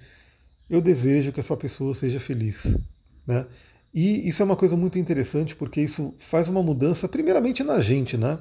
Eu 0.70 0.82
desejo 0.82 1.32
que 1.32 1.40
essa 1.40 1.56
pessoa 1.56 1.94
seja 1.94 2.20
feliz. 2.20 2.78
Né? 3.26 3.46
E 3.94 4.28
isso 4.28 4.42
é 4.42 4.46
uma 4.46 4.56
coisa 4.56 4.76
muito 4.76 5.00
interessante 5.00 5.56
porque 5.56 5.82
isso 5.82 6.14
faz 6.18 6.48
uma 6.48 6.62
mudança, 6.64 7.08
primeiramente 7.08 7.64
na 7.64 7.82
gente, 7.82 8.18
né? 8.18 8.40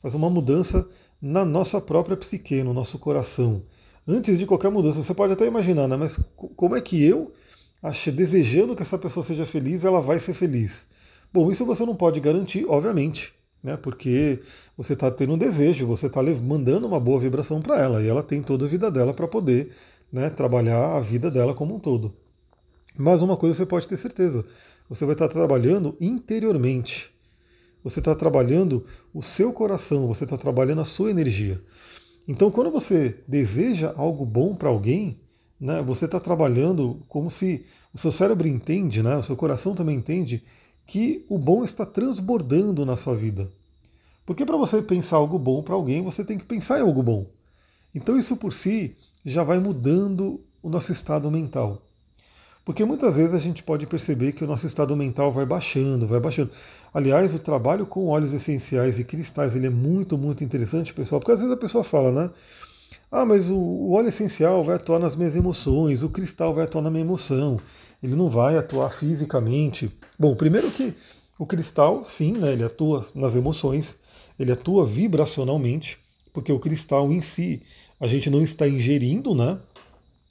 Faz 0.00 0.14
uma 0.14 0.30
mudança 0.30 0.88
na 1.20 1.44
nossa 1.44 1.80
própria 1.80 2.16
psique, 2.16 2.62
no 2.62 2.72
nosso 2.72 2.98
coração 2.98 3.62
antes 4.06 4.38
de 4.38 4.46
qualquer 4.46 4.70
mudança. 4.70 5.02
Você 5.02 5.14
pode 5.14 5.32
até 5.32 5.46
imaginar, 5.46 5.88
né? 5.88 5.96
Mas 5.96 6.18
como 6.56 6.76
é 6.76 6.80
que 6.80 7.02
eu, 7.02 7.32
desejando 8.14 8.76
que 8.76 8.82
essa 8.82 8.98
pessoa 8.98 9.24
seja 9.24 9.44
feliz, 9.44 9.84
ela 9.84 10.00
vai 10.00 10.18
ser 10.18 10.34
feliz? 10.34 10.86
Bom, 11.32 11.50
isso 11.50 11.66
você 11.66 11.84
não 11.84 11.94
pode 11.94 12.20
garantir, 12.20 12.64
obviamente, 12.66 13.34
né? 13.62 13.76
Porque 13.76 14.40
você 14.76 14.92
está 14.92 15.10
tendo 15.10 15.34
um 15.34 15.38
desejo, 15.38 15.86
você 15.86 16.06
está 16.06 16.22
mandando 16.22 16.86
uma 16.86 17.00
boa 17.00 17.20
vibração 17.20 17.60
para 17.60 17.78
ela 17.80 18.02
e 18.02 18.08
ela 18.08 18.22
tem 18.22 18.42
toda 18.42 18.64
a 18.64 18.68
vida 18.68 18.90
dela 18.90 19.12
para 19.12 19.26
poder 19.26 19.72
né, 20.12 20.30
trabalhar 20.30 20.96
a 20.96 21.00
vida 21.00 21.30
dela 21.30 21.54
como 21.54 21.74
um 21.74 21.80
todo. 21.80 22.14
Mas 22.96 23.20
uma 23.20 23.36
coisa 23.36 23.54
você 23.54 23.66
pode 23.66 23.86
ter 23.86 23.96
certeza: 23.96 24.44
você 24.88 25.04
vai 25.04 25.14
estar 25.14 25.28
tá 25.28 25.34
trabalhando 25.34 25.96
interiormente. 26.00 27.12
Você 27.84 28.00
está 28.00 28.14
trabalhando 28.14 28.84
o 29.14 29.22
seu 29.22 29.52
coração, 29.52 30.08
você 30.08 30.24
está 30.24 30.36
trabalhando 30.36 30.80
a 30.80 30.84
sua 30.84 31.10
energia. 31.10 31.60
Então, 32.28 32.50
quando 32.50 32.70
você 32.70 33.22
deseja 33.26 33.94
algo 33.96 34.24
bom 34.24 34.54
para 34.54 34.68
alguém, 34.68 35.20
né, 35.60 35.80
você 35.82 36.06
está 36.06 36.18
trabalhando 36.18 37.00
como 37.08 37.30
se 37.30 37.64
o 37.94 37.98
seu 37.98 38.10
cérebro 38.10 38.48
entende, 38.48 39.02
né, 39.02 39.16
o 39.16 39.22
seu 39.22 39.36
coração 39.36 39.74
também 39.74 39.96
entende 39.96 40.42
que 40.84 41.24
o 41.28 41.38
bom 41.38 41.64
está 41.64 41.86
transbordando 41.86 42.84
na 42.84 42.96
sua 42.96 43.14
vida. 43.14 43.48
Porque 44.24 44.44
para 44.44 44.56
você 44.56 44.82
pensar 44.82 45.16
algo 45.16 45.38
bom 45.38 45.62
para 45.62 45.74
alguém, 45.74 46.02
você 46.02 46.24
tem 46.24 46.36
que 46.36 46.44
pensar 46.44 46.78
em 46.78 46.82
algo 46.82 47.02
bom. 47.02 47.26
Então, 47.94 48.18
isso 48.18 48.36
por 48.36 48.52
si 48.52 48.96
já 49.24 49.42
vai 49.42 49.58
mudando 49.58 50.40
o 50.62 50.68
nosso 50.68 50.90
estado 50.90 51.30
mental. 51.30 51.80
Porque 52.66 52.84
muitas 52.84 53.14
vezes 53.14 53.32
a 53.32 53.38
gente 53.38 53.62
pode 53.62 53.86
perceber 53.86 54.32
que 54.32 54.42
o 54.42 54.46
nosso 54.46 54.66
estado 54.66 54.96
mental 54.96 55.30
vai 55.30 55.46
baixando, 55.46 56.04
vai 56.04 56.18
baixando. 56.18 56.50
Aliás, 56.92 57.32
o 57.32 57.38
trabalho 57.38 57.86
com 57.86 58.08
óleos 58.08 58.32
essenciais 58.32 58.98
e 58.98 59.04
cristais 59.04 59.54
ele 59.54 59.68
é 59.68 59.70
muito, 59.70 60.18
muito 60.18 60.42
interessante, 60.42 60.92
pessoal, 60.92 61.20
porque 61.20 61.30
às 61.30 61.38
vezes 61.38 61.54
a 61.54 61.56
pessoa 61.56 61.84
fala, 61.84 62.10
né? 62.10 62.30
Ah, 63.08 63.24
mas 63.24 63.48
o, 63.48 63.92
óleo 63.92 64.08
essencial 64.08 64.64
vai 64.64 64.74
atuar 64.74 64.98
nas 64.98 65.14
minhas 65.14 65.36
emoções, 65.36 66.02
o 66.02 66.08
cristal 66.08 66.52
vai 66.52 66.64
atuar 66.64 66.82
na 66.82 66.90
minha 66.90 67.04
emoção, 67.04 67.56
ele 68.02 68.16
não 68.16 68.28
vai 68.28 68.58
atuar 68.58 68.90
fisicamente. 68.90 69.88
Bom, 70.18 70.34
primeiro 70.34 70.68
que 70.72 70.92
o 71.38 71.46
cristal, 71.46 72.04
sim, 72.04 72.32
né, 72.32 72.52
ele 72.52 72.64
atua 72.64 73.06
nas 73.14 73.36
emoções, 73.36 73.96
ele 74.36 74.50
atua 74.50 74.84
vibracionalmente, 74.84 76.00
porque 76.32 76.50
o 76.50 76.58
cristal 76.58 77.12
em 77.12 77.22
si 77.22 77.62
a 78.00 78.08
gente 78.08 78.28
não 78.28 78.42
está 78.42 78.66
ingerindo, 78.66 79.36
né? 79.36 79.56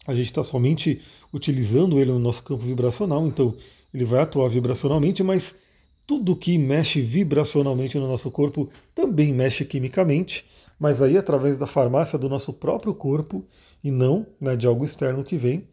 A 0.08 0.14
gente 0.14 0.28
está 0.28 0.44
somente 0.44 1.02
utilizando 1.34 2.00
ele 2.00 2.12
no 2.12 2.20
nosso 2.20 2.44
campo 2.44 2.64
vibracional, 2.64 3.26
então 3.26 3.56
ele 3.94 4.06
vai 4.06 4.22
atuar 4.22 4.50
vibracionalmente, 4.50 5.24
mas 5.24 5.56
tudo 6.06 6.36
que 6.36 6.58
mexe 6.58 7.02
vibracionalmente 7.02 7.98
no 7.98 8.08
nosso 8.08 8.30
corpo 8.30 8.70
também 8.94 9.34
mexe 9.34 9.66
quimicamente, 9.66 10.46
mas 10.80 11.02
aí 11.02 11.18
através 11.18 11.58
da 11.58 11.66
farmácia 11.66 12.20
do 12.20 12.30
nosso 12.30 12.54
próprio 12.54 12.94
corpo 12.94 13.44
e 13.84 13.90
não 13.90 14.28
né, 14.40 14.56
de 14.56 14.68
algo 14.68 14.86
externo 14.86 15.24
que 15.24 15.38
vem. 15.38 15.68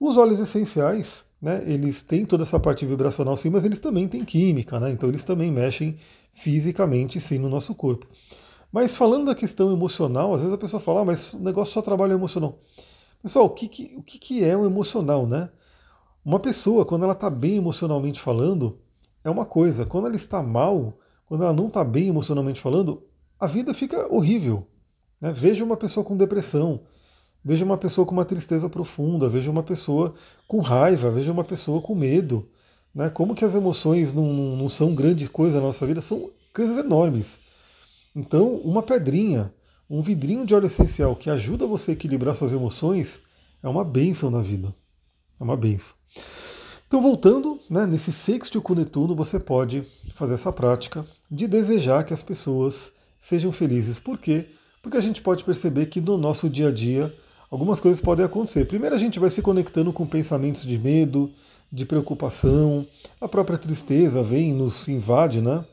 Os 0.00 0.16
óleos 0.16 0.40
essenciais, 0.40 1.24
né, 1.42 1.62
eles 1.66 2.02
têm 2.02 2.24
toda 2.24 2.44
essa 2.44 2.58
parte 2.58 2.86
vibracional 2.86 3.36
sim, 3.36 3.50
mas 3.50 3.64
eles 3.64 3.80
também 3.80 4.08
têm 4.08 4.24
química, 4.24 4.80
né, 4.80 4.90
então 4.90 5.08
eles 5.08 5.24
também 5.24 5.52
mexem 5.52 5.96
fisicamente 6.32 7.20
sim 7.20 7.38
no 7.38 7.48
nosso 7.48 7.74
corpo. 7.74 8.06
Mas 8.72 8.94
falando 8.94 9.26
da 9.26 9.34
questão 9.34 9.72
emocional, 9.72 10.32
às 10.34 10.40
vezes 10.40 10.54
a 10.54 10.58
pessoa 10.58 10.80
fala, 10.80 11.00
ah, 11.00 11.04
mas 11.04 11.32
o 11.32 11.38
negócio 11.40 11.72
só 11.72 11.82
trabalha 11.82 12.12
emocional. 12.12 12.58
Pessoal, 13.22 13.46
o 13.46 13.50
que, 13.50 13.68
que, 13.68 13.94
o 13.96 14.02
que, 14.02 14.18
que 14.18 14.44
é 14.44 14.56
o 14.56 14.64
emocional, 14.64 15.26
né? 15.26 15.50
Uma 16.24 16.38
pessoa, 16.38 16.84
quando 16.84 17.04
ela 17.04 17.14
está 17.14 17.28
bem 17.30 17.56
emocionalmente 17.56 18.20
falando, 18.20 18.78
é 19.24 19.30
uma 19.30 19.44
coisa. 19.44 19.86
Quando 19.86 20.06
ela 20.06 20.16
está 20.16 20.42
mal, 20.42 20.98
quando 21.26 21.42
ela 21.42 21.52
não 21.52 21.68
está 21.68 21.82
bem 21.82 22.08
emocionalmente 22.08 22.60
falando, 22.60 23.02
a 23.38 23.46
vida 23.46 23.74
fica 23.74 24.12
horrível. 24.12 24.66
Né? 25.20 25.32
Veja 25.32 25.64
uma 25.64 25.76
pessoa 25.76 26.04
com 26.04 26.16
depressão, 26.16 26.80
veja 27.44 27.64
uma 27.64 27.76
pessoa 27.76 28.06
com 28.06 28.12
uma 28.12 28.24
tristeza 28.24 28.68
profunda, 28.68 29.28
veja 29.28 29.50
uma 29.50 29.62
pessoa 29.62 30.14
com 30.46 30.58
raiva, 30.60 31.10
veja 31.10 31.32
uma 31.32 31.44
pessoa 31.44 31.80
com 31.80 31.94
medo. 31.94 32.48
Né? 32.94 33.10
Como 33.10 33.34
que 33.34 33.44
as 33.44 33.54
emoções 33.54 34.14
não, 34.14 34.24
não 34.56 34.68
são 34.68 34.94
grande 34.94 35.28
coisa 35.28 35.58
na 35.60 35.66
nossa 35.66 35.86
vida? 35.86 36.00
São 36.00 36.30
coisas 36.54 36.78
enormes. 36.78 37.40
Então, 38.14 38.54
uma 38.56 38.82
pedrinha, 38.82 39.52
um 39.88 40.02
vidrinho 40.02 40.44
de 40.44 40.54
óleo 40.54 40.66
essencial 40.66 41.16
que 41.16 41.30
ajuda 41.30 41.66
você 41.66 41.92
a 41.92 41.94
equilibrar 41.94 42.34
suas 42.34 42.52
emoções 42.52 43.22
é 43.62 43.68
uma 43.68 43.84
benção 43.84 44.30
na 44.30 44.42
vida. 44.42 44.74
É 45.40 45.42
uma 45.42 45.56
benção. 45.56 45.96
Então, 46.86 47.00
voltando, 47.02 47.60
né, 47.68 47.86
nesse 47.86 48.12
sexto 48.12 48.60
com 48.60 48.74
Netuno, 48.74 49.14
você 49.14 49.38
pode 49.38 49.84
fazer 50.14 50.34
essa 50.34 50.52
prática 50.52 51.06
de 51.30 51.46
desejar 51.46 52.04
que 52.04 52.14
as 52.14 52.22
pessoas 52.22 52.92
sejam 53.18 53.52
felizes. 53.52 53.98
Por 53.98 54.18
quê? 54.18 54.46
Porque 54.82 54.96
a 54.96 55.00
gente 55.00 55.20
pode 55.20 55.44
perceber 55.44 55.86
que 55.86 56.00
no 56.00 56.16
nosso 56.16 56.48
dia 56.48 56.68
a 56.68 56.72
dia 56.72 57.14
algumas 57.50 57.80
coisas 57.80 58.00
podem 58.00 58.24
acontecer. 58.24 58.66
Primeiro 58.66 58.94
a 58.94 58.98
gente 58.98 59.18
vai 59.18 59.30
se 59.30 59.42
conectando 59.42 59.92
com 59.92 60.06
pensamentos 60.06 60.64
de 60.64 60.78
medo, 60.78 61.30
de 61.70 61.84
preocupação, 61.84 62.86
a 63.20 63.28
própria 63.28 63.58
tristeza 63.58 64.22
vem 64.22 64.50
e 64.50 64.54
nos 64.54 64.88
invade, 64.88 65.40
né? 65.40 65.64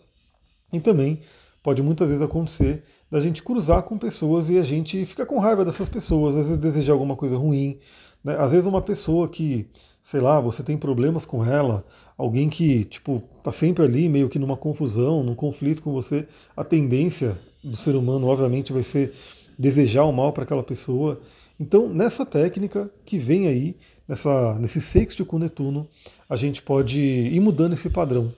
E 0.72 0.80
também 0.80 1.22
pode 1.64 1.82
muitas 1.82 2.10
vezes 2.10 2.22
acontecer 2.22 2.84
da 3.16 3.22
gente 3.22 3.42
cruzar 3.42 3.84
com 3.84 3.98
pessoas 3.98 4.50
e 4.50 4.58
a 4.58 4.62
gente 4.62 5.06
fica 5.06 5.26
com 5.26 5.40
raiva 5.40 5.64
dessas 5.64 5.88
pessoas, 5.88 6.36
às 6.36 6.48
vezes 6.48 6.60
desejar 6.60 6.92
alguma 6.92 7.16
coisa 7.16 7.38
ruim. 7.38 7.80
Né? 8.22 8.36
Às 8.38 8.52
vezes 8.52 8.66
uma 8.66 8.82
pessoa 8.82 9.30
que, 9.30 9.70
sei 10.02 10.20
lá, 10.20 10.38
você 10.42 10.62
tem 10.62 10.78
problemas 10.78 11.26
com 11.26 11.46
ela, 11.46 11.86
alguém 12.18 12.50
que, 12.50 12.84
tipo, 12.84 13.24
tá 13.42 13.54
sempre 13.54 13.86
ali 13.86 14.10
meio 14.10 14.28
que 14.28 14.38
numa 14.38 14.58
confusão, 14.58 15.24
num 15.24 15.34
conflito 15.34 15.82
com 15.82 15.94
você, 15.94 16.28
a 16.58 16.64
tendência 16.66 17.40
do 17.64 17.78
ser 17.78 17.96
humano, 17.96 18.28
obviamente, 18.28 18.74
vai 18.74 18.84
ser 18.84 19.14
desejar 19.58 20.04
o 20.04 20.12
mal 20.12 20.34
para 20.34 20.44
aquela 20.44 20.62
pessoa. 20.62 21.22
Então, 21.58 21.88
nessa 21.88 22.26
técnica 22.26 22.92
que 23.06 23.18
vem 23.18 23.48
aí, 23.48 23.78
nessa, 24.06 24.60
nesse 24.60 24.82
sexto 24.82 25.26
com 25.26 25.40
Netuno, 25.40 25.88
a 26.28 26.36
gente 26.36 26.62
pode 26.62 27.00
ir 27.00 27.40
mudando 27.40 27.76
esse 27.76 27.90
padrão. 27.90 28.34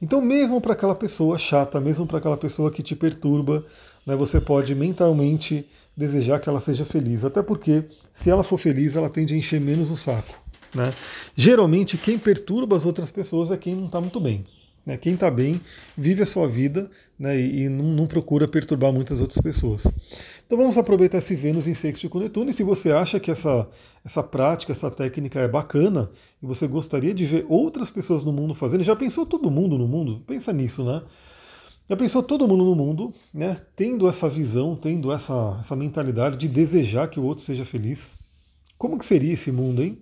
Então, 0.00 0.20
mesmo 0.20 0.60
para 0.60 0.74
aquela 0.74 0.94
pessoa 0.94 1.38
chata, 1.38 1.80
mesmo 1.80 2.06
para 2.06 2.18
aquela 2.18 2.36
pessoa 2.36 2.70
que 2.70 2.82
te 2.82 2.94
perturba, 2.94 3.64
né, 4.06 4.14
você 4.14 4.40
pode 4.40 4.74
mentalmente 4.74 5.66
desejar 5.96 6.40
que 6.40 6.48
ela 6.48 6.60
seja 6.60 6.84
feliz. 6.84 7.24
Até 7.24 7.42
porque, 7.42 7.84
se 8.12 8.30
ela 8.30 8.42
for 8.42 8.58
feliz, 8.58 8.96
ela 8.96 9.08
tende 9.08 9.34
a 9.34 9.36
encher 9.36 9.60
menos 9.60 9.90
o 9.90 9.96
saco. 9.96 10.42
Né? 10.74 10.92
Geralmente, 11.34 11.96
quem 11.96 12.18
perturba 12.18 12.76
as 12.76 12.84
outras 12.84 13.10
pessoas 13.10 13.50
é 13.50 13.56
quem 13.56 13.74
não 13.74 13.86
está 13.86 14.00
muito 14.00 14.20
bem. 14.20 14.44
Né? 14.84 14.96
Quem 14.96 15.14
está 15.14 15.30
bem 15.30 15.60
vive 15.96 16.22
a 16.22 16.26
sua 16.26 16.46
vida 16.46 16.90
né, 17.18 17.40
e, 17.40 17.68
não, 17.68 17.84
não, 17.84 18.06
procura 18.06 18.46
perturbar 18.46 18.92
muitas 18.92 19.20
outras 19.20 19.40
pessoas. 19.40 19.86
Então 20.46 20.58
vamos 20.58 20.76
aproveitar 20.76 21.18
esse 21.18 21.34
Vênus 21.34 21.66
em 21.66 21.74
sexto 21.74 22.08
com 22.08 22.18
Netuno. 22.18 22.50
E 22.50 22.52
se 22.52 22.62
você 22.62 22.90
acha 22.90 23.18
que 23.18 23.30
essa, 23.30 23.66
essa 24.04 24.22
prática, 24.22 24.72
essa 24.72 24.90
técnica 24.90 25.40
é 25.40 25.48
bacana 25.48 26.10
e 26.42 26.46
você 26.46 26.66
gostaria 26.66 27.14
de 27.14 27.24
ver 27.24 27.46
outras 27.48 27.88
pessoas 27.88 28.22
no 28.22 28.32
mundo 28.32 28.54
fazendo, 28.54 28.84
já 28.84 28.94
pensou 28.94 29.24
todo 29.24 29.50
mundo 29.50 29.78
no 29.78 29.88
mundo? 29.88 30.22
Pensa 30.26 30.52
nisso, 30.52 30.84
né? 30.84 31.02
Já 31.86 31.96
pensou 31.96 32.22
todo 32.22 32.48
mundo 32.48 32.64
no 32.64 32.74
mundo, 32.74 33.12
né, 33.32 33.60
tendo 33.76 34.08
essa 34.08 34.26
visão, 34.26 34.74
tendo 34.74 35.12
essa, 35.12 35.58
essa 35.60 35.76
mentalidade 35.76 36.38
de 36.38 36.48
desejar 36.48 37.08
que 37.08 37.20
o 37.20 37.24
outro 37.24 37.44
seja 37.44 37.64
feliz? 37.64 38.16
Como 38.78 38.98
que 38.98 39.04
seria 39.04 39.34
esse 39.34 39.52
mundo, 39.52 39.82
hein? 39.82 39.98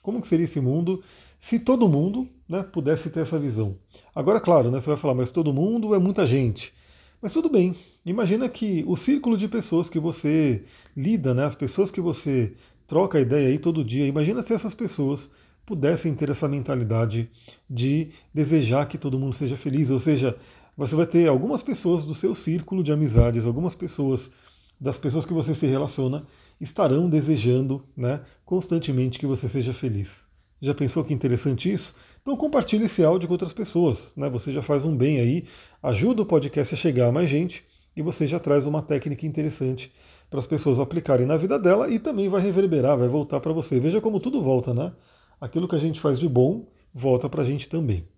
Como 0.00 0.22
que 0.22 0.28
seria 0.28 0.44
esse 0.44 0.60
mundo 0.60 1.02
se 1.38 1.58
todo 1.58 1.90
mundo 1.90 2.26
né, 2.48 2.62
pudesse 2.62 3.10
ter 3.10 3.20
essa 3.20 3.38
visão. 3.38 3.76
Agora, 4.14 4.40
claro, 4.40 4.70
né, 4.70 4.80
você 4.80 4.88
vai 4.88 4.96
falar, 4.96 5.14
mas 5.14 5.30
todo 5.30 5.52
mundo 5.52 5.94
é 5.94 5.98
muita 5.98 6.26
gente. 6.26 6.72
Mas 7.20 7.34
tudo 7.34 7.50
bem, 7.50 7.74
imagina 8.04 8.48
que 8.48 8.82
o 8.86 8.96
círculo 8.96 9.36
de 9.36 9.46
pessoas 9.46 9.90
que 9.90 9.98
você 9.98 10.64
lida, 10.96 11.34
né, 11.34 11.44
as 11.44 11.54
pessoas 11.54 11.90
que 11.90 12.00
você 12.00 12.54
troca 12.86 13.20
ideia 13.20 13.48
aí 13.48 13.58
todo 13.58 13.84
dia, 13.84 14.06
imagina 14.06 14.42
se 14.42 14.54
essas 14.54 14.72
pessoas 14.72 15.30
pudessem 15.66 16.14
ter 16.14 16.30
essa 16.30 16.48
mentalidade 16.48 17.28
de 17.68 18.10
desejar 18.32 18.86
que 18.86 18.96
todo 18.96 19.18
mundo 19.18 19.34
seja 19.34 19.56
feliz, 19.56 19.90
ou 19.90 19.98
seja, 19.98 20.36
você 20.76 20.94
vai 20.94 21.06
ter 21.06 21.28
algumas 21.28 21.62
pessoas 21.62 22.04
do 22.04 22.14
seu 22.14 22.34
círculo 22.34 22.82
de 22.82 22.92
amizades, 22.92 23.46
algumas 23.46 23.74
pessoas 23.74 24.30
das 24.78 24.98
pessoas 24.98 25.24
que 25.24 25.32
você 25.32 25.54
se 25.54 25.66
relaciona 25.66 26.26
estarão 26.60 27.08
desejando, 27.08 27.84
né, 27.96 28.20
constantemente 28.44 29.18
que 29.18 29.26
você 29.26 29.48
seja 29.48 29.72
feliz. 29.72 30.24
Já 30.60 30.74
pensou 30.74 31.04
que 31.04 31.14
interessante 31.14 31.70
isso? 31.70 31.94
Então 32.22 32.36
compartilhe 32.36 32.84
esse 32.84 33.04
áudio 33.04 33.28
com 33.28 33.34
outras 33.34 33.52
pessoas. 33.52 34.12
Né? 34.16 34.28
Você 34.30 34.52
já 34.52 34.62
faz 34.62 34.84
um 34.84 34.96
bem 34.96 35.20
aí, 35.20 35.44
ajuda 35.82 36.22
o 36.22 36.26
podcast 36.26 36.74
a 36.74 36.76
chegar 36.76 37.08
a 37.08 37.12
mais 37.12 37.28
gente 37.28 37.64
e 37.94 38.02
você 38.02 38.26
já 38.26 38.38
traz 38.38 38.66
uma 38.66 38.82
técnica 38.82 39.26
interessante 39.26 39.92
para 40.28 40.40
as 40.40 40.46
pessoas 40.46 40.80
aplicarem 40.80 41.26
na 41.26 41.36
vida 41.36 41.58
dela 41.58 41.88
e 41.88 41.98
também 41.98 42.28
vai 42.28 42.40
reverberar, 42.40 42.98
vai 42.98 43.08
voltar 43.08 43.40
para 43.40 43.52
você. 43.52 43.78
Veja 43.78 44.00
como 44.00 44.18
tudo 44.18 44.42
volta, 44.42 44.74
né? 44.74 44.92
Aquilo 45.40 45.68
que 45.68 45.76
a 45.76 45.78
gente 45.78 46.00
faz 46.00 46.18
de 46.18 46.28
bom 46.28 46.66
volta 46.92 47.28
para 47.28 47.42
a 47.42 47.44
gente 47.44 47.68
também. 47.68 48.08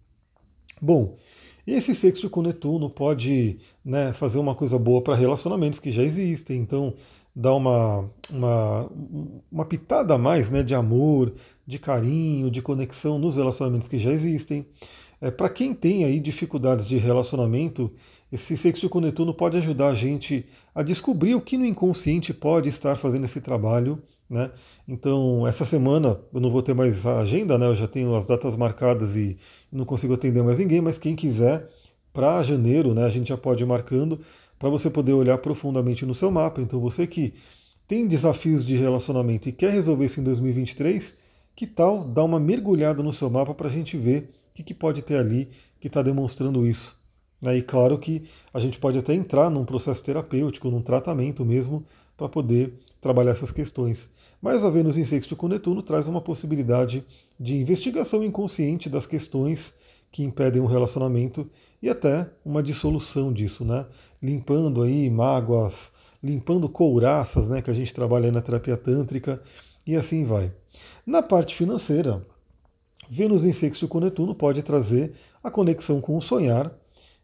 Bom, 0.81 1.17
esse 1.75 1.95
sexto 1.95 2.31
com 2.31 2.43
Netuno 2.43 2.89
pode 2.89 3.59
né, 3.85 4.13
fazer 4.13 4.39
uma 4.39 4.55
coisa 4.55 4.79
boa 4.79 5.03
para 5.03 5.15
relacionamentos 5.15 5.79
que 5.79 5.91
já 5.91 6.03
existem. 6.03 6.61
Então, 6.61 6.95
dar 7.35 7.55
uma, 7.55 8.11
uma, 8.31 8.91
uma 9.51 9.65
pitada 9.65 10.15
a 10.15 10.19
mais 10.19 10.51
né, 10.51 10.63
de 10.63 10.75
amor, 10.75 11.33
de 11.67 11.79
carinho, 11.79 12.51
de 12.51 12.61
conexão 12.61 13.19
nos 13.19 13.37
relacionamentos 13.37 13.87
que 13.87 13.99
já 13.99 14.11
existem. 14.11 14.67
É, 15.21 15.31
Para 15.31 15.49
quem 15.49 15.75
tem 15.75 16.05
aí 16.05 16.19
dificuldades 16.19 16.87
de 16.87 16.97
relacionamento, 16.97 17.93
esse 18.33 18.57
sexto 18.57 18.89
com 18.89 19.01
Netuno 19.01 19.33
pode 19.33 19.57
ajudar 19.57 19.89
a 19.89 19.95
gente 19.95 20.47
a 20.75 20.83
descobrir 20.83 21.35
o 21.35 21.41
que 21.41 21.57
no 21.57 21.65
inconsciente 21.65 22.35
pode 22.35 22.69
estar 22.69 22.97
fazendo 22.97 23.25
esse 23.25 23.41
trabalho. 23.41 24.03
Né? 24.29 24.51
Então, 24.87 25.47
essa 25.47 25.65
semana 25.65 26.21
eu 26.33 26.41
não 26.41 26.51
vou 26.51 26.63
ter 26.63 26.75
mais 26.75 27.07
a 27.07 27.21
agenda, 27.21 27.57
né? 27.57 27.67
eu 27.67 27.75
já 27.75 27.89
tenho 27.89 28.15
as 28.15 28.27
datas 28.27 28.55
marcadas 28.55 29.17
e 29.17 29.39
não 29.73 29.85
consigo 29.85 30.15
atender 30.15 30.43
mais 30.43 30.59
ninguém, 30.59 30.81
mas 30.81 30.99
quem 30.99 31.17
quiser, 31.17 31.69
para 32.13 32.43
janeiro, 32.43 32.95
né, 32.95 33.05
a 33.05 33.09
gente 33.09 33.29
já 33.29 33.37
pode 33.37 33.63
ir 33.63 33.67
marcando 33.67 34.21
para 34.59 34.69
você 34.69 34.91
poder 34.91 35.13
olhar 35.13 35.39
profundamente 35.39 36.05
no 36.05 36.15
seu 36.15 36.31
mapa. 36.31 36.61
Então, 36.61 36.81
você 36.81 37.07
que 37.07 37.33
tem 37.87 38.07
desafios 38.07 38.65
de 38.65 38.77
relacionamento 38.77 39.49
e 39.49 39.53
quer 39.53 39.71
resolver 39.71 40.05
isso 40.05 40.21
em 40.21 40.25
2023, 40.25 41.15
que 41.57 41.67
tal 41.67 42.05
dar 42.05 42.25
uma 42.25 42.39
mergulhada 42.39 43.03
no 43.03 43.13
seu 43.13 43.31
mapa 43.31 43.55
para 43.55 43.69
a 43.69 43.71
gente 43.71 43.97
ver 43.97 44.31
o 44.51 44.55
que, 44.55 44.63
que, 44.63 44.75
pode 44.75 45.01
ter 45.03 45.17
ali 45.17 45.49
que 45.81 45.87
está 45.87 46.03
demonstrando 46.03 46.67
isso? 46.67 46.97
Né? 47.41 47.59
E 47.59 47.63
claro 47.63 47.99
que 47.99 48.25
a 48.53 48.59
gente 48.59 48.79
pode 48.79 48.99
até 48.99 49.15
entrar 49.15 49.49
num 49.49 49.65
processo 49.65 50.03
terapêutico, 50.03 50.71
num 50.71 50.83
tratamento 50.83 51.45
mesmo, 51.45 51.85
para 52.17 52.29
poder 52.29 52.75
trabalhar 53.01 53.33
essas 53.33 53.53
questões. 53.53 54.11
Mas 54.41 54.65
a 54.65 54.71
Vênus 54.71 54.97
em 54.97 55.05
sexto 55.05 55.37
com 55.37 55.49
Netuno 55.49 55.83
traz 55.83 56.07
uma 56.07 56.21
possibilidade 56.21 57.05
de 57.39 57.57
investigação 57.57 58.25
inconsciente 58.25 58.89
das 58.89 59.07
questões 59.07 59.75
que 60.11 60.23
impedem 60.23 60.61
um 60.61 60.67
relacionamento 60.67 61.49
e 61.83 61.89
até 61.89 62.29
uma 62.45 62.63
dissolução 62.63 63.33
disso, 63.33 63.65
né? 63.65 63.87
Limpando 64.23 64.83
aí 64.83 65.09
mágoas, 65.11 65.93
limpando 66.23 66.69
couraças, 66.69 67.49
né? 67.49 67.63
Que 67.63 67.71
a 67.71 67.75
gente 67.75 67.93
trabalha 67.93 68.33
na 68.33 68.41
terapia 68.41 68.77
tântrica 68.77 69.41
e 69.87 69.95
assim 69.97 70.25
vai. 70.25 70.53
Na 71.07 71.23
parte 71.23 71.55
financeira, 71.55 72.27
Vênus 73.09 73.45
em 73.45 73.53
sexto 73.53 73.89
com 73.89 74.01
Netuno 74.01 74.35
pode 74.35 74.63
trazer 74.63 75.13
a 75.43 75.51
conexão 75.51 76.01
com 76.01 76.17
o 76.17 76.21
sonhar. 76.21 76.73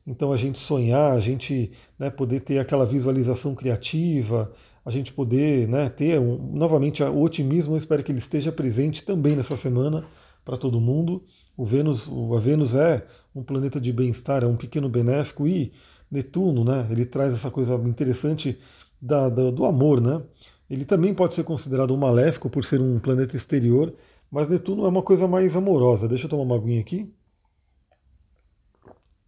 Então 0.06 0.32
a 0.32 0.36
gente 0.36 0.58
sonhar, 0.58 1.12
a 1.12 1.20
gente 1.20 1.72
né, 1.98 2.10
poder 2.10 2.40
ter 2.40 2.58
aquela 2.58 2.86
visualização 2.86 3.54
criativa, 3.54 4.52
a 4.84 4.90
gente 4.90 5.12
poder 5.12 5.66
né, 5.68 5.88
ter 5.88 6.20
um, 6.20 6.36
novamente 6.52 7.02
o 7.02 7.22
otimismo, 7.22 7.74
eu 7.74 7.78
espero 7.78 8.04
que 8.04 8.12
ele 8.12 8.18
esteja 8.18 8.52
presente 8.52 9.02
também 9.02 9.34
nessa 9.34 9.56
semana 9.56 10.04
para 10.44 10.56
todo 10.56 10.80
mundo. 10.80 11.24
O 11.56 11.64
Vênus, 11.64 12.08
a 12.08 12.40
Vênus 12.40 12.74
é 12.74 13.06
um 13.34 13.42
planeta 13.42 13.80
de 13.80 13.92
bem-estar, 13.92 14.42
é 14.42 14.46
um 14.46 14.56
pequeno 14.56 14.88
benéfico 14.88 15.46
e 15.46 15.72
Netuno, 16.10 16.64
né? 16.64 16.86
Ele 16.90 17.06
traz 17.06 17.32
essa 17.32 17.50
coisa 17.50 17.74
interessante 17.74 18.58
da, 19.00 19.28
da, 19.28 19.50
do 19.50 19.64
amor, 19.64 20.00
né? 20.00 20.22
Ele 20.68 20.84
também 20.84 21.14
pode 21.14 21.34
ser 21.34 21.44
considerado 21.44 21.94
um 21.94 21.96
maléfico 21.96 22.50
por 22.50 22.64
ser 22.64 22.80
um 22.80 22.98
planeta 22.98 23.36
exterior, 23.36 23.94
mas 24.30 24.48
Netuno 24.48 24.84
é 24.84 24.88
uma 24.88 25.02
coisa 25.02 25.26
mais 25.26 25.56
amorosa. 25.56 26.08
Deixa 26.08 26.26
eu 26.26 26.30
tomar 26.30 26.42
uma 26.42 26.56
aguinha 26.56 26.80
aqui. 26.80 27.12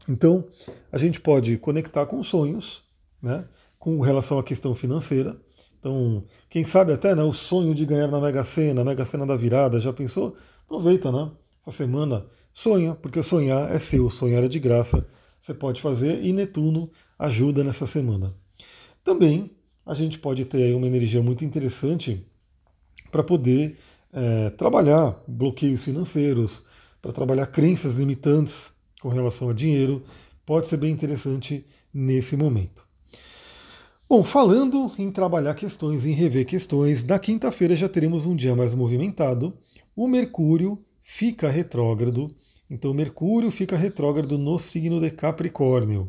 Então, 0.09 0.45
a 0.93 0.99
gente 0.99 1.21
pode 1.21 1.57
conectar 1.59 2.07
com 2.07 2.23
sonhos, 2.23 2.85
né? 3.23 3.49
Com 3.79 4.01
relação 4.01 4.39
à 4.39 4.43
questão 4.43 4.75
financeira. 4.75 5.41
Então, 5.87 6.25
quem 6.51 6.65
sabe 6.65 6.93
até 6.93 7.15
né, 7.15 7.23
o 7.23 7.33
sonho 7.33 7.73
de 7.73 7.87
ganhar 7.87 8.09
na 8.09 8.21
Mega 8.21 8.43
Sena, 8.43 8.83
na 8.83 8.91
Mega 8.91 9.05
Sena 9.05 9.25
da 9.25 9.37
virada, 9.37 9.79
já 9.79 9.93
pensou? 9.93 10.35
Aproveita, 10.65 11.13
né? 11.13 11.31
Essa 11.63 11.77
semana 11.77 12.27
sonha, 12.53 12.97
porque 12.97 13.23
sonhar 13.23 13.73
é 13.73 13.79
seu, 13.79 14.11
sonhar 14.11 14.43
é 14.43 14.49
de 14.49 14.59
graça. 14.59 15.07
Você 15.41 15.55
pode 15.55 15.81
fazer 15.81 16.25
e 16.25 16.33
Netuno 16.33 16.91
ajuda 17.17 17.63
nessa 17.63 17.87
semana. 17.87 18.35
Também 19.05 19.53
a 19.87 19.95
gente 19.95 20.19
pode 20.19 20.45
ter 20.45 20.75
uma 20.75 20.89
energia 20.89 21.23
muito 21.23 21.45
interessante 21.45 22.27
para 23.13 23.23
poder 23.23 23.79
é, 24.13 24.51
trabalhar 24.51 25.23
bloqueios 25.29 25.85
financeiros, 25.85 26.65
para 27.01 27.13
trabalhar 27.13 27.47
crenças 27.47 27.95
limitantes 27.95 28.73
com 29.01 29.09
relação 29.09 29.51
a 29.51 29.53
dinheiro. 29.53 30.03
Pode 30.45 30.67
ser 30.67 30.79
bem 30.79 30.91
interessante 30.91 31.65
nesse 31.95 32.37
momento. 32.37 32.86
Bom, 34.09 34.23
falando 34.23 34.93
em 34.97 35.11
trabalhar 35.11 35.53
questões, 35.55 36.07
em 36.07 36.13
rever 36.13 36.47
questões, 36.47 37.03
na 37.03 37.19
quinta-feira 37.19 37.75
já 37.75 37.89
teremos 37.89 38.25
um 38.25 38.37
dia 38.37 38.55
mais 38.55 38.73
movimentado. 38.73 39.53
O 39.97 40.07
Mercúrio 40.07 40.79
fica 41.03 41.51
retrógrado. 41.51 42.33
Então, 42.71 42.95
Mercúrio 42.95 43.51
fica 43.51 43.77
retrógrado 43.77 44.39
no 44.39 44.61
signo 44.61 45.01
de 45.01 45.11
Capricórnio. 45.11 46.09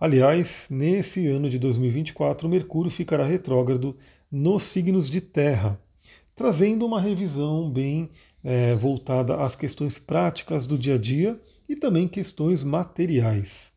Aliás, 0.00 0.66
nesse 0.70 1.26
ano 1.26 1.50
de 1.50 1.58
2024, 1.58 2.48
Mercúrio 2.48 2.90
ficará 2.90 3.26
retrógrado 3.26 3.94
nos 4.32 4.62
signos 4.62 5.10
de 5.10 5.20
Terra, 5.20 5.78
trazendo 6.34 6.86
uma 6.86 6.98
revisão 6.98 7.70
bem 7.70 8.08
é, 8.42 8.74
voltada 8.76 9.36
às 9.44 9.54
questões 9.54 9.98
práticas 9.98 10.64
do 10.64 10.78
dia 10.78 10.94
a 10.94 10.98
dia 10.98 11.38
e 11.68 11.76
também 11.76 12.08
questões 12.08 12.64
materiais. 12.64 13.75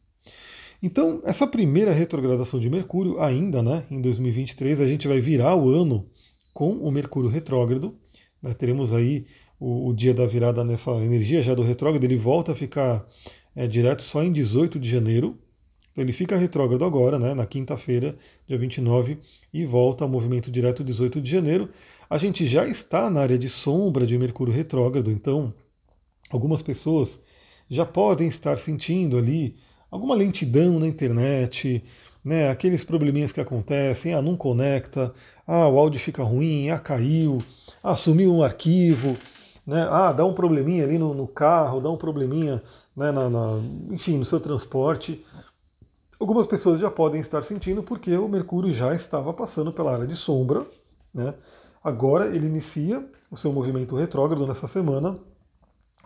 Então, 0.81 1.21
essa 1.25 1.45
primeira 1.45 1.91
retrogradação 1.91 2.59
de 2.59 2.69
Mercúrio, 2.69 3.19
ainda 3.19 3.61
né, 3.61 3.85
em 3.91 4.01
2023, 4.01 4.79
a 4.79 4.87
gente 4.87 5.07
vai 5.07 5.19
virar 5.19 5.55
o 5.55 5.69
ano 5.69 6.09
com 6.53 6.71
o 6.71 6.89
Mercúrio 6.89 7.29
retrógrado. 7.29 7.97
Né, 8.41 8.53
teremos 8.53 8.93
aí 8.93 9.25
o, 9.59 9.89
o, 9.89 9.93
dia 9.93 10.13
da 10.13 10.25
virada 10.25 10.63
nessa 10.63 10.91
energia 10.91 11.43
já 11.43 11.53
do 11.53 11.61
retrógrado, 11.61 12.03
ele 12.03 12.15
volta 12.15 12.53
a 12.53 12.55
ficar 12.55 13.05
é, 13.53 13.67
direto 13.67 14.03
só 14.03 14.23
em 14.23 14.31
18 14.31 14.79
de 14.79 14.89
janeiro. 14.89 15.37
Então 15.91 16.01
ele 16.01 16.13
fica 16.13 16.37
retrógrado 16.37 16.85
agora, 16.85 17.19
né, 17.19 17.33
na 17.33 17.45
quinta-feira, 17.45 18.15
dia 18.47 18.57
29, 18.57 19.17
e 19.53 19.65
volta 19.65 20.05
ao 20.05 20.09
movimento 20.09 20.49
direto 20.49 20.81
18 20.81 21.19
de 21.19 21.29
janeiro. 21.29 21.67
A 22.09 22.17
gente 22.17 22.47
já 22.47 22.65
está 22.65 23.09
na 23.09 23.19
área 23.19 23.37
de 23.37 23.49
sombra 23.49 24.07
de 24.07 24.17
Mercúrio 24.17 24.53
retrógrado, 24.53 25.11
então 25.11 25.53
algumas 26.29 26.61
pessoas 26.61 27.19
já 27.69 27.85
podem 27.85 28.29
estar 28.29 28.57
sentindo 28.57 29.17
ali 29.17 29.57
alguma 29.89 30.15
lentidão 30.15 30.79
na 30.79 30.87
internet, 30.87 31.83
né, 32.23 32.49
aqueles 32.49 32.83
probleminhas 32.83 33.31
que 33.31 33.41
acontecem, 33.41 34.13
ah, 34.13 34.21
não 34.21 34.35
conecta, 34.35 35.13
ah, 35.47 35.67
o 35.67 35.79
áudio 35.79 35.99
fica 35.99 36.23
ruim, 36.23 36.69
ah, 36.69 36.79
caiu, 36.79 37.43
ah, 37.81 37.95
sumiu 37.95 38.33
um 38.33 38.43
arquivo, 38.43 39.17
né, 39.65 39.87
ah, 39.89 40.11
dá 40.11 40.25
um 40.25 40.33
probleminha 40.33 40.83
ali 40.83 40.97
no, 40.97 41.13
no 41.13 41.27
carro, 41.27 41.79
dá 41.79 41.89
um 41.89 41.97
probleminha, 41.97 42.61
né, 42.95 43.11
na, 43.11 43.29
na, 43.29 43.59
enfim, 43.91 44.17
no 44.17 44.25
seu 44.25 44.39
transporte. 44.39 45.23
Algumas 46.19 46.45
pessoas 46.47 46.81
já 46.81 46.91
podem 46.91 47.21
estar 47.21 47.43
sentindo 47.43 47.81
porque 47.81 48.15
o 48.17 48.27
Mercúrio 48.27 48.73
já 48.73 48.93
estava 48.93 49.33
passando 49.33 49.71
pela 49.71 49.93
área 49.93 50.05
de 50.05 50.17
sombra, 50.17 50.65
né? 51.13 51.33
Agora 51.81 52.35
ele 52.35 52.45
inicia 52.45 53.07
o 53.31 53.37
seu 53.37 53.53
movimento 53.53 53.95
retrógrado 53.95 54.45
nessa 54.45 54.67
semana, 54.67 55.17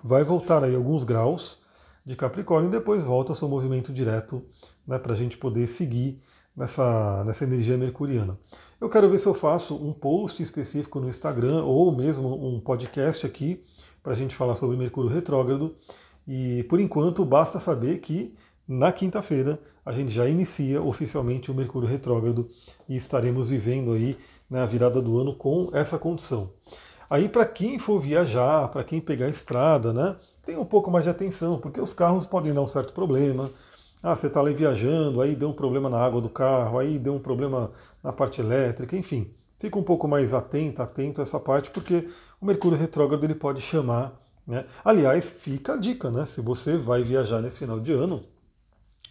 vai 0.04 0.24
voltar 0.24 0.63
aí 0.63 0.75
alguns 0.75 1.04
graus, 1.04 1.58
de 2.05 2.15
Capricórnio 2.15 2.69
e 2.69 2.72
depois 2.72 3.03
volta 3.03 3.31
ao 3.31 3.36
seu 3.36 3.48
movimento 3.48 3.93
direto 3.93 4.43
né, 4.86 4.98
para 4.98 5.13
a 5.13 5.15
gente 5.15 5.38
poder 5.38 5.67
seguir 5.67 6.19
nessa, 6.55 7.24
nessa 7.24 7.43
energia 7.43 7.77
mercuriana. 7.77 8.38
Eu 8.79 8.89
quero 8.89 9.10
ver 9.10 9.17
se 9.17 9.25
eu 9.25 9.33
faço 9.33 9.75
um 9.75 9.93
post 9.93 10.41
específico 10.43 11.00
no 11.00 11.07
Instagram 11.07 11.63
ou 11.63 11.95
mesmo 11.95 12.33
um 12.48 12.60
podcast 12.60 13.25
aqui 13.25 13.63
para 14.01 14.12
a 14.12 14.15
gente 14.15 14.36
falar 14.36 14.55
sobre 14.55 14.75
Mercúrio 14.75 15.10
retrógrado. 15.10 15.75
E 16.27 16.63
por 16.63 16.79
enquanto 16.79 17.24
basta 17.25 17.60
saber 17.60 18.00
que 18.00 18.36
na 18.67 18.91
quinta-feira 18.91 19.60
a 19.86 19.91
gente 19.91 20.12
já 20.12 20.27
inicia 20.27 20.81
oficialmente 20.81 21.51
o 21.51 21.53
Mercúrio 21.53 21.88
retrógrado 21.88 22.50
e 22.88 22.95
estaremos 22.95 23.50
vivendo 23.50 23.93
aí 23.93 24.17
né, 24.50 24.62
a 24.62 24.65
virada 24.65 25.01
do 25.01 25.17
ano 25.19 25.36
com 25.36 25.69
essa 25.74 25.98
condição. 25.98 26.51
Aí 27.10 27.27
para 27.29 27.45
quem 27.45 27.79
for 27.79 28.00
viajar, 28.00 28.69
para 28.69 28.83
quem 28.83 29.00
pegar 29.00 29.29
estrada, 29.29 29.93
né, 29.93 30.15
tenha 30.46 30.60
um 30.60 30.66
pouco 30.66 30.92
mais 30.92 31.06
de 31.06 31.10
atenção, 31.10 31.58
porque 31.58 31.80
os 31.80 31.94
carros 31.94 32.26
podem 32.26 32.54
dar 32.54 32.62
um 32.62 32.68
certo 32.68 32.94
problema. 32.94 33.50
Ah, 34.02 34.16
você 34.16 34.28
está 34.28 34.40
ali 34.40 34.54
viajando, 34.54 35.22
aí 35.22 35.36
deu 35.36 35.50
um 35.50 35.54
problema 35.54 35.90
na 35.90 35.98
água 35.98 36.22
do 36.22 36.30
carro, 36.30 36.78
aí 36.78 37.00
deu 37.00 37.16
um 37.16 37.20
problema 37.20 37.72
na 38.04 38.12
parte 38.12 38.42
elétrica, 38.42 38.96
enfim. 38.98 39.34
Fica 39.60 39.80
um 39.80 39.84
pouco 39.84 40.08
mais 40.08 40.34
atento, 40.34 40.82
atento 40.82 41.22
a 41.22 41.24
essa 41.24 41.40
parte, 41.40 41.72
porque 41.72 42.10
o 42.42 42.46
Mercúrio 42.46 42.78
retrógrado 42.78 43.24
ele 43.24 43.36
pode 43.36 43.62
chamar. 43.62 44.22
Né? 44.46 44.66
Aliás, 44.84 45.30
fica 45.30 45.76
a 45.76 45.78
dica, 45.78 46.12
né? 46.12 46.26
Se 46.26 46.42
você 46.42 46.78
vai 46.78 47.02
viajar 47.02 47.42
nesse 47.42 47.60
final 47.60 47.80
de 47.80 47.94
ano, 47.94 48.26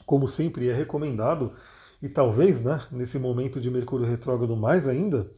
como 0.04 0.28
sempre 0.28 0.68
é 0.68 0.74
recomendado, 0.74 1.52
e 2.02 2.08
talvez 2.08 2.60
né, 2.60 2.80
nesse 2.90 3.18
momento 3.18 3.58
de 3.58 3.70
Mercúrio 3.70 4.04
retrógrado 4.04 4.54
mais 4.54 4.86
ainda, 4.86 5.30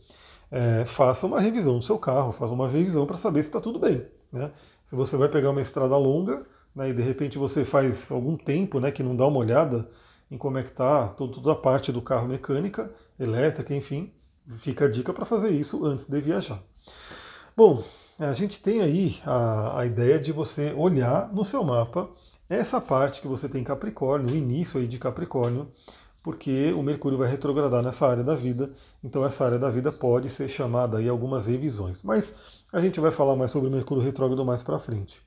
é, 0.50 0.84
faça 0.84 1.26
uma 1.26 1.40
revisão 1.40 1.78
do 1.78 1.84
seu 1.84 1.98
carro, 1.98 2.32
faça 2.32 2.52
uma 2.52 2.66
revisão 2.66 3.06
para 3.06 3.16
saber 3.16 3.42
se 3.42 3.50
está 3.50 3.60
tudo 3.60 3.78
bem. 3.78 4.04
Né? 4.32 4.50
Se 4.86 4.94
você 4.94 5.16
vai 5.16 5.28
pegar 5.28 5.50
uma 5.50 5.62
estrada 5.62 5.96
longa 5.96 6.44
né, 6.74 6.90
e 6.90 6.92
de 6.92 7.02
repente 7.02 7.38
você 7.38 7.64
faz 7.64 8.10
algum 8.10 8.36
tempo 8.36 8.80
né, 8.80 8.90
que 8.90 9.02
não 9.02 9.16
dá 9.16 9.26
uma 9.26 9.38
olhada 9.38 9.88
em 10.30 10.36
como 10.36 10.58
é 10.58 10.62
que 10.62 10.70
está 10.70 11.08
toda 11.08 11.52
a 11.52 11.56
parte 11.56 11.92
do 11.92 12.02
carro 12.02 12.26
mecânica, 12.26 12.90
elétrica, 13.18 13.74
enfim, 13.74 14.12
fica 14.58 14.86
a 14.86 14.90
dica 14.90 15.12
para 15.12 15.24
fazer 15.24 15.50
isso 15.50 15.84
antes 15.84 16.06
de 16.06 16.20
viajar. 16.20 16.62
Bom, 17.56 17.84
a 18.18 18.32
gente 18.32 18.60
tem 18.60 18.80
aí 18.80 19.20
a, 19.24 19.80
a 19.80 19.86
ideia 19.86 20.18
de 20.18 20.32
você 20.32 20.72
olhar 20.72 21.32
no 21.32 21.44
seu 21.44 21.62
mapa 21.62 22.10
essa 22.48 22.80
parte 22.80 23.20
que 23.20 23.26
você 23.26 23.48
tem 23.48 23.64
Capricórnio, 23.64 24.34
o 24.34 24.36
início 24.36 24.78
aí 24.78 24.86
de 24.86 24.98
Capricórnio, 24.98 25.68
porque 26.24 26.72
o 26.72 26.82
Mercúrio 26.82 27.18
vai 27.18 27.28
retrogradar 27.28 27.82
nessa 27.82 28.06
área 28.06 28.24
da 28.24 28.34
vida, 28.34 28.72
então 29.04 29.22
essa 29.22 29.44
área 29.44 29.58
da 29.58 29.70
vida 29.70 29.92
pode 29.92 30.30
ser 30.30 30.48
chamada 30.48 30.96
aí 30.96 31.06
algumas 31.06 31.44
revisões. 31.44 32.02
Mas 32.02 32.32
a 32.72 32.80
gente 32.80 32.98
vai 32.98 33.10
falar 33.10 33.36
mais 33.36 33.50
sobre 33.50 33.68
o 33.68 33.70
Mercúrio 33.70 34.02
retrógrado 34.02 34.42
mais 34.42 34.62
para 34.62 34.78
frente. 34.78 35.20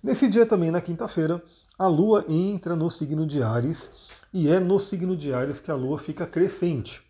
Nesse 0.00 0.28
dia 0.28 0.46
também, 0.46 0.70
na 0.70 0.80
quinta-feira, 0.80 1.42
a 1.76 1.88
Lua 1.88 2.24
entra 2.28 2.76
no 2.76 2.88
signo 2.88 3.26
de 3.26 3.42
Ares 3.42 3.90
e 4.32 4.48
é 4.48 4.60
no 4.60 4.78
signo 4.78 5.16
de 5.16 5.34
Ares 5.34 5.58
que 5.58 5.72
a 5.72 5.74
Lua 5.74 5.98
fica 5.98 6.24
crescente. 6.24 7.02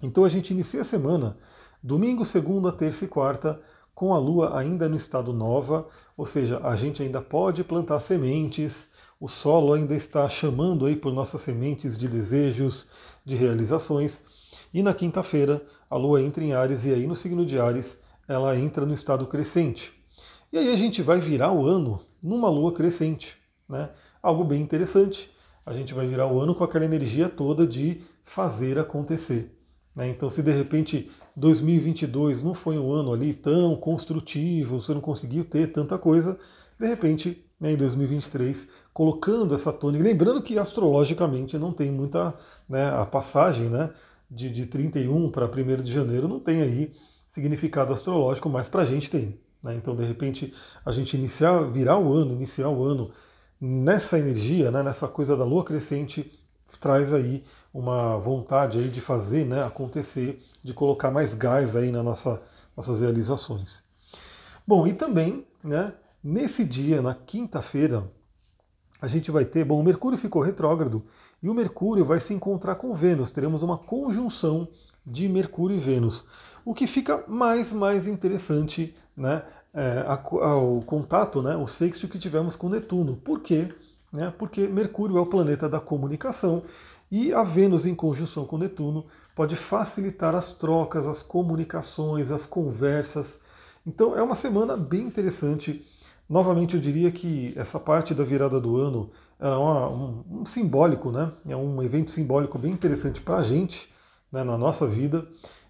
Então 0.00 0.24
a 0.24 0.28
gente 0.28 0.52
inicia 0.52 0.82
a 0.82 0.84
semana, 0.84 1.36
domingo, 1.82 2.24
segunda, 2.24 2.70
terça 2.70 3.04
e 3.04 3.08
quarta, 3.08 3.60
com 3.96 4.14
a 4.14 4.18
Lua 4.18 4.56
ainda 4.56 4.88
no 4.88 4.96
estado 4.96 5.32
nova, 5.32 5.88
ou 6.16 6.24
seja, 6.24 6.60
a 6.62 6.76
gente 6.76 7.02
ainda 7.02 7.20
pode 7.20 7.64
plantar 7.64 7.98
sementes, 7.98 8.86
o 9.20 9.28
solo 9.28 9.72
ainda 9.72 9.94
está 9.94 10.28
chamando 10.28 10.86
aí 10.86 10.96
por 10.96 11.12
nossas 11.12 11.40
sementes 11.40 11.96
de 11.96 12.08
desejos, 12.08 12.86
de 13.24 13.34
realizações. 13.34 14.22
E 14.72 14.82
na 14.82 14.92
quinta-feira, 14.92 15.64
a 15.88 15.96
Lua 15.96 16.20
entra 16.20 16.42
em 16.42 16.52
Ares 16.52 16.84
e 16.84 16.92
aí 16.92 17.06
no 17.06 17.16
signo 17.16 17.46
de 17.46 17.58
Ares 17.58 17.98
ela 18.28 18.58
entra 18.58 18.84
no 18.84 18.94
estado 18.94 19.26
crescente. 19.26 19.92
E 20.52 20.58
aí 20.58 20.72
a 20.72 20.76
gente 20.76 21.02
vai 21.02 21.20
virar 21.20 21.52
o 21.52 21.66
ano 21.66 22.00
numa 22.22 22.48
Lua 22.48 22.72
crescente, 22.72 23.36
né? 23.68 23.90
Algo 24.22 24.44
bem 24.44 24.60
interessante. 24.60 25.30
A 25.66 25.72
gente 25.72 25.94
vai 25.94 26.06
virar 26.06 26.26
o 26.26 26.40
ano 26.40 26.54
com 26.54 26.64
aquela 26.64 26.84
energia 26.84 27.28
toda 27.28 27.66
de 27.66 28.02
fazer 28.22 28.78
acontecer. 28.78 29.54
Né? 29.94 30.08
Então, 30.08 30.28
se 30.28 30.42
de 30.42 30.50
repente 30.50 31.10
2022 31.36 32.42
não 32.42 32.54
foi 32.54 32.78
um 32.78 32.92
ano 32.92 33.12
ali 33.12 33.32
tão 33.32 33.76
construtivo, 33.76 34.80
você 34.80 34.92
não 34.92 35.00
conseguiu 35.00 35.44
ter 35.44 35.72
tanta 35.72 35.98
coisa, 35.98 36.38
de 36.78 36.86
repente 36.86 37.44
né, 37.60 37.72
em 37.72 37.76
2023, 37.76 38.68
colocando 38.94 39.54
essa 39.54 39.72
tônica. 39.72 40.02
Lembrando 40.02 40.42
que 40.42 40.58
astrologicamente 40.58 41.58
não 41.58 41.72
tem 41.72 41.90
muita. 41.90 42.34
Né, 42.66 42.88
a 42.88 43.04
passagem 43.04 43.68
né, 43.68 43.90
de, 44.30 44.50
de 44.50 44.64
31 44.64 45.30
para 45.30 45.44
1 45.46 45.82
de 45.82 45.92
janeiro 45.92 46.26
não 46.26 46.40
tem 46.40 46.62
aí 46.62 46.92
significado 47.28 47.92
astrológico, 47.92 48.48
mas 48.48 48.68
para 48.68 48.82
a 48.82 48.84
gente 48.86 49.10
tem. 49.10 49.38
Né? 49.62 49.74
Então, 49.74 49.94
de 49.94 50.04
repente, 50.04 50.54
a 50.86 50.92
gente 50.92 51.16
iniciar, 51.16 51.60
virar 51.70 51.98
o 51.98 52.12
ano, 52.12 52.32
iniciar 52.32 52.68
o 52.68 52.82
ano 52.84 53.10
nessa 53.60 54.18
energia, 54.18 54.70
né, 54.70 54.82
nessa 54.82 55.08
coisa 55.08 55.36
da 55.36 55.44
lua 55.44 55.64
crescente, 55.64 56.32
traz 56.80 57.12
aí 57.12 57.44
uma 57.72 58.16
vontade 58.16 58.78
aí 58.78 58.88
de 58.88 59.00
fazer 59.00 59.44
né, 59.44 59.62
acontecer, 59.62 60.42
de 60.62 60.72
colocar 60.72 61.10
mais 61.10 61.34
gás 61.34 61.74
aí 61.74 61.90
nas 61.90 62.04
nossa, 62.04 62.40
nossas 62.76 63.00
realizações. 63.00 63.82
Bom, 64.66 64.86
e 64.86 64.92
também, 64.94 65.44
né, 65.62 65.92
Nesse 66.26 66.64
dia, 66.64 67.02
na 67.02 67.14
quinta-feira, 67.14 68.10
a 69.04 69.06
gente 69.06 69.30
vai 69.30 69.44
ter, 69.44 69.66
bom, 69.66 69.78
o 69.78 69.84
Mercúrio 69.84 70.18
ficou 70.18 70.40
retrógrado 70.40 71.04
e 71.42 71.48
o 71.50 71.52
Mercúrio 71.52 72.06
vai 72.06 72.20
se 72.20 72.32
encontrar 72.32 72.76
com 72.76 72.94
Vênus. 72.94 73.30
Teremos 73.30 73.62
uma 73.62 73.76
conjunção 73.76 74.66
de 75.06 75.28
Mercúrio 75.28 75.76
e 75.76 75.80
Vênus, 75.80 76.24
o 76.64 76.72
que 76.72 76.86
fica 76.86 77.22
mais 77.28 77.70
mais 77.70 78.06
interessante, 78.06 78.96
né, 79.14 79.42
é, 79.74 80.02
a, 80.06 80.14
a, 80.14 80.56
o 80.56 80.80
contato, 80.80 81.42
né, 81.42 81.54
o 81.54 81.66
sexto 81.66 82.08
que 82.08 82.18
tivemos 82.18 82.56
com 82.56 82.70
Netuno. 82.70 83.16
Por 83.16 83.40
quê? 83.40 83.68
Né, 84.10 84.32
porque 84.38 84.66
Mercúrio 84.66 85.18
é 85.18 85.20
o 85.20 85.26
planeta 85.26 85.68
da 85.68 85.80
comunicação 85.80 86.62
e 87.10 87.30
a 87.30 87.42
Vênus 87.42 87.84
em 87.84 87.94
conjunção 87.94 88.46
com 88.46 88.56
Netuno 88.56 89.04
pode 89.36 89.54
facilitar 89.54 90.34
as 90.34 90.52
trocas, 90.52 91.06
as 91.06 91.22
comunicações, 91.22 92.30
as 92.30 92.46
conversas. 92.46 93.38
Então 93.86 94.16
é 94.16 94.22
uma 94.22 94.34
semana 94.34 94.78
bem 94.78 95.02
interessante 95.02 95.86
Novamente, 96.28 96.74
eu 96.74 96.80
diria 96.80 97.10
que 97.10 97.52
essa 97.56 97.78
parte 97.78 98.14
da 98.14 98.24
virada 98.24 98.60
do 98.60 98.76
ano 98.76 99.10
é 99.38 99.48
uma, 99.48 99.88
um, 99.88 100.24
um, 100.30 100.46
simbólico, 100.46 101.10
né? 101.10 101.32
É 101.46 101.56
um 101.56 101.82
evento 101.82 102.10
simbólico 102.10 102.58
bem 102.58 102.72
interessante 102.72 103.20
para 103.20 103.36
a 103.36 103.42
gente, 103.42 103.88
né, 104.32 104.42
na 104.42 104.56
nossa 104.56 104.86
vida. 104.86 105.26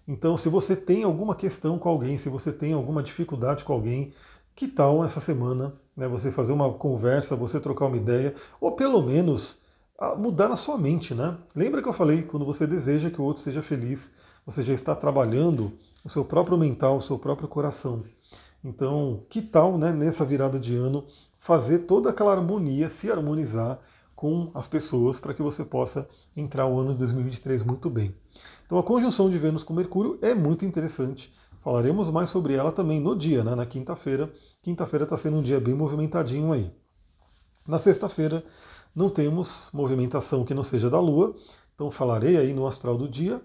Então, 0.07 0.37
se 0.37 0.47
você 0.47 0.75
tem 0.75 1.03
alguma 1.03 1.35
questão 1.35 1.77
com 1.77 1.89
alguém, 1.89 2.17
se 2.17 2.29
você 2.29 2.51
tem 2.53 2.73
alguma 2.73 3.03
dificuldade 3.03 3.65
com 3.65 3.73
alguém, 3.73 4.13
que 4.55 4.67
tal 4.67 5.03
essa 5.03 5.19
semana 5.19 5.73
né, 5.95 6.07
você 6.07 6.31
fazer 6.31 6.53
uma 6.53 6.71
conversa, 6.73 7.35
você 7.35 7.59
trocar 7.59 7.87
uma 7.87 7.97
ideia, 7.97 8.33
ou 8.61 8.71
pelo 8.71 9.01
menos 9.01 9.59
mudar 10.17 10.49
na 10.49 10.57
sua 10.57 10.77
mente, 10.77 11.13
né? 11.13 11.37
Lembra 11.55 11.81
que 11.81 11.87
eu 11.87 11.93
falei, 11.93 12.23
quando 12.23 12.45
você 12.45 12.67
deseja 12.67 13.09
que 13.09 13.21
o 13.21 13.23
outro 13.23 13.41
seja 13.41 13.61
feliz, 13.61 14.11
você 14.45 14.61
já 14.63 14.73
está 14.73 14.93
trabalhando 14.95 15.73
o 16.03 16.09
seu 16.09 16.23
próprio 16.23 16.57
mental, 16.57 16.97
o 16.97 17.01
seu 17.01 17.17
próprio 17.17 17.47
coração. 17.47 18.03
Então, 18.65 19.23
que 19.29 19.43
tal, 19.43 19.77
né, 19.77 19.93
nessa 19.93 20.25
virada 20.25 20.59
de 20.59 20.75
ano, 20.75 21.05
fazer 21.37 21.79
toda 21.85 22.09
aquela 22.09 22.31
harmonia, 22.31 22.89
se 22.89 23.11
harmonizar 23.11 23.79
com 24.15 24.49
as 24.55 24.67
pessoas 24.67 25.19
para 25.19 25.35
que 25.35 25.43
você 25.43 25.63
possa 25.63 26.09
entrar 26.35 26.65
o 26.65 26.79
ano 26.79 26.93
de 26.93 26.97
2023 26.97 27.61
muito 27.61 27.91
bem. 27.91 28.15
Então, 28.65 28.79
a 28.79 28.83
conjunção 28.83 29.29
de 29.29 29.37
Vênus 29.37 29.61
com 29.61 29.71
Mercúrio 29.71 30.17
é 30.19 30.33
muito 30.33 30.65
interessante. 30.65 31.31
Falaremos 31.61 32.09
mais 32.09 32.31
sobre 32.31 32.55
ela 32.55 32.71
também 32.71 32.99
no 32.99 33.15
dia, 33.15 33.43
né, 33.43 33.53
na 33.53 33.67
quinta-feira. 33.67 34.33
Quinta-feira 34.63 35.03
está 35.03 35.15
sendo 35.15 35.37
um 35.37 35.43
dia 35.43 35.59
bem 35.59 35.75
movimentadinho 35.75 36.51
aí. 36.51 36.71
Na 37.67 37.77
sexta-feira, 37.77 38.43
não 38.95 39.11
temos 39.11 39.69
movimentação 39.71 40.43
que 40.43 40.55
não 40.55 40.63
seja 40.63 40.89
da 40.89 40.99
Lua, 40.99 41.35
então 41.75 41.91
falarei 41.91 42.35
aí 42.35 42.51
no 42.51 42.65
astral 42.65 42.97
do 42.97 43.07
dia. 43.07 43.39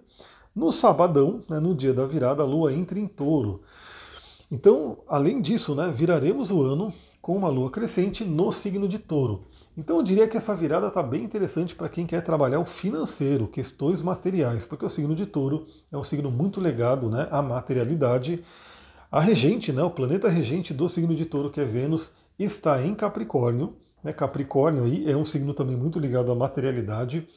No 0.55 0.73
sabadão, 0.73 1.45
né, 1.47 1.61
no 1.61 1.75
dia 1.75 1.93
da 1.93 2.07
virada, 2.07 2.43
a 2.43 2.47
Lua 2.47 2.73
entra 2.73 2.99
em 2.99 3.07
touro. 3.07 3.61
Então, 4.51 4.99
além 5.07 5.41
disso, 5.41 5.75
né, 5.75 5.93
viraremos 5.95 6.51
o 6.51 6.61
ano 6.61 6.93
com 7.23 7.37
uma 7.37 7.49
lua 7.49 7.71
crescente 7.71 8.25
no 8.25 8.51
signo 8.51 8.89
de 8.89 8.99
touro. 8.99 9.45
Então 9.77 9.99
eu 9.99 10.03
diria 10.03 10.27
que 10.27 10.37
essa 10.37 10.55
virada 10.55 10.89
está 10.89 11.03
bem 11.03 11.23
interessante 11.23 11.75
para 11.75 11.89
quem 11.89 12.05
quer 12.05 12.23
trabalhar 12.23 12.59
o 12.59 12.65
financeiro, 12.65 13.47
questões 13.47 14.03
materiais, 14.03 14.65
porque 14.65 14.85
o 14.85 14.89
signo 14.89 15.15
de 15.15 15.27
touro 15.27 15.67
é 15.93 15.97
um 15.97 16.03
signo 16.03 16.31
muito 16.31 16.61
legado 16.61 17.09
né, 17.09 17.29
à 17.31 17.41
materialidade. 17.41 18.43
A 19.11 19.21
regente, 19.21 19.73
né, 19.73 19.83
o 19.83 19.91
planeta 19.91 20.29
regente 20.29 20.75
do 20.75 20.89
signo 20.89 21.15
de 21.15 21.25
touro, 21.25 21.51
que 21.51 21.61
é 21.61 21.65
Vênus, 21.65 22.13
está 22.39 22.85
em 22.85 22.95
Capricórnio. 22.95 23.75
Né, 24.03 24.13
Capricórnio 24.13 24.85
aí 24.85 25.11
é 25.11 25.17
um 25.17 25.25
signo 25.25 25.55
também 25.55 25.77
muito 25.77 25.99
ligado 25.99 26.33
à 26.33 26.35
materialidade. 26.35 27.29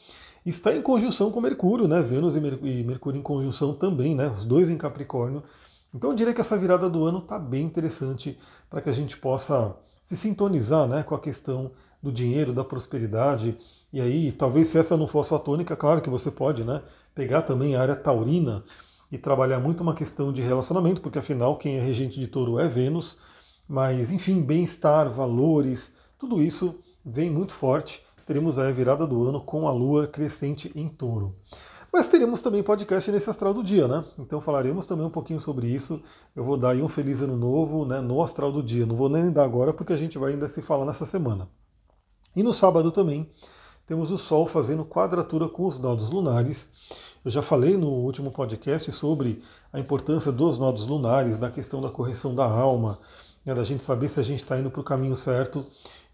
Está 0.46 0.76
em 0.76 0.82
conjunção 0.82 1.32
com 1.32 1.40
Mercúrio, 1.40 1.88
né, 1.88 2.02
Vênus 2.02 2.36
e 2.36 2.40
Mercúrio 2.84 3.20
em 3.20 3.24
conjunção 3.24 3.74
também, 3.74 4.16
né, 4.16 4.28
os 4.36 4.44
dois 4.44 4.70
em 4.70 4.78
Capricórnio. 4.78 5.44
Então 5.94 6.10
eu 6.10 6.16
diria 6.16 6.34
que 6.34 6.42
essa 6.42 6.58
virada 6.58 6.90
do 6.90 7.06
ano 7.06 7.20
está 7.20 7.38
bem 7.38 7.66
interessante 7.66 8.38
para 8.70 8.82
que 8.82 8.90
a 8.90 8.94
gente 8.94 9.18
possa 9.18 9.76
se 10.04 10.18
sintonizar 10.18 10.88
né, 10.88 11.04
com 11.04 11.14
a 11.16 11.20
questão 11.20 11.72
do 12.02 12.12
dinheiro, 12.12 12.52
da 12.52 12.64
prosperidade. 12.64 13.58
E 13.92 14.02
aí, 14.02 14.32
talvez 14.32 14.68
se 14.68 14.78
essa 14.78 14.98
não 14.98 15.08
for 15.08 15.22
a 15.22 15.24
sua 15.24 15.40
tônica, 15.40 15.76
claro 15.76 16.02
que 16.02 16.10
você 16.10 16.32
pode 16.32 16.64
né, 16.64 16.82
pegar 17.14 17.44
também 17.44 17.76
a 17.76 17.82
área 17.82 17.96
taurina 17.96 18.64
e 19.12 19.18
trabalhar 19.18 19.60
muito 19.60 19.82
uma 19.82 19.94
questão 19.94 20.34
de 20.34 20.42
relacionamento, 20.42 21.00
porque 21.00 21.20
afinal 21.20 21.58
quem 21.58 21.78
é 21.78 21.80
regente 21.80 22.20
de 22.20 22.28
touro 22.28 22.60
é 22.60 22.68
Vênus. 22.68 23.18
Mas, 23.70 24.12
enfim, 24.12 24.42
bem-estar, 24.42 25.10
valores, 25.10 25.94
tudo 26.18 26.42
isso 26.42 26.80
vem 27.06 27.30
muito 27.30 27.54
forte. 27.54 28.04
Teremos 28.26 28.58
aí 28.58 28.70
a 28.70 28.74
virada 28.74 29.06
do 29.06 29.24
ano 29.28 29.42
com 29.42 29.68
a 29.68 29.72
lua 29.72 30.08
crescente 30.08 30.72
em 30.76 30.90
touro. 30.90 31.36
Mas 31.94 32.08
teremos 32.08 32.42
também 32.42 32.64
podcast 32.64 33.12
nesse 33.12 33.30
astral 33.30 33.54
do 33.54 33.64
dia, 33.64 33.88
né? 33.88 34.04
Então 34.18 34.42
falaremos 34.42 34.88
também 34.88 35.06
um 35.06 35.12
pouquinho 35.12 35.40
sobre 35.40 35.68
isso. 35.68 36.02
Eu 36.36 36.44
vou 36.44 36.58
dar 36.58 36.72
aí 36.72 36.82
um 36.82 36.90
feliz 36.90 37.22
ano 37.22 37.38
novo 37.38 37.86
né, 37.86 38.02
no 38.02 38.20
astral 38.20 38.52
do 38.52 38.64
dia. 38.64 38.84
Não 38.84 38.96
vou 38.96 39.08
nem 39.08 39.32
dar 39.32 39.44
agora 39.44 39.72
porque 39.72 39.94
a 39.94 39.96
gente 39.96 40.18
vai 40.18 40.32
ainda 40.34 40.48
se 40.48 40.60
falar 40.60 40.86
nessa 40.86 41.06
semana. 41.06 41.48
E 42.36 42.42
no 42.42 42.52
sábado 42.52 42.92
também 42.92 43.30
temos 43.86 44.10
o 44.10 44.18
Sol 44.18 44.48
fazendo 44.48 44.84
quadratura 44.84 45.48
com 45.48 45.68
os 45.68 45.78
nodos 45.78 46.10
lunares. 46.10 46.68
Eu 47.24 47.30
já 47.30 47.44
falei 47.44 47.78
no 47.78 47.90
último 47.90 48.32
podcast 48.32 48.92
sobre 48.92 49.44
a 49.72 49.80
importância 49.80 50.32
dos 50.32 50.58
nodos 50.58 50.88
lunares, 50.88 51.38
da 51.38 51.52
questão 51.52 51.80
da 51.80 51.92
correção 51.92 52.34
da 52.34 52.46
alma, 52.46 52.98
né, 53.46 53.54
da 53.54 53.64
gente 53.64 53.84
saber 53.84 54.10
se 54.10 54.20
a 54.20 54.24
gente 54.24 54.42
está 54.42 54.58
indo 54.58 54.72
para 54.72 54.82
o 54.82 54.84
caminho 54.84 55.16
certo. 55.16 55.64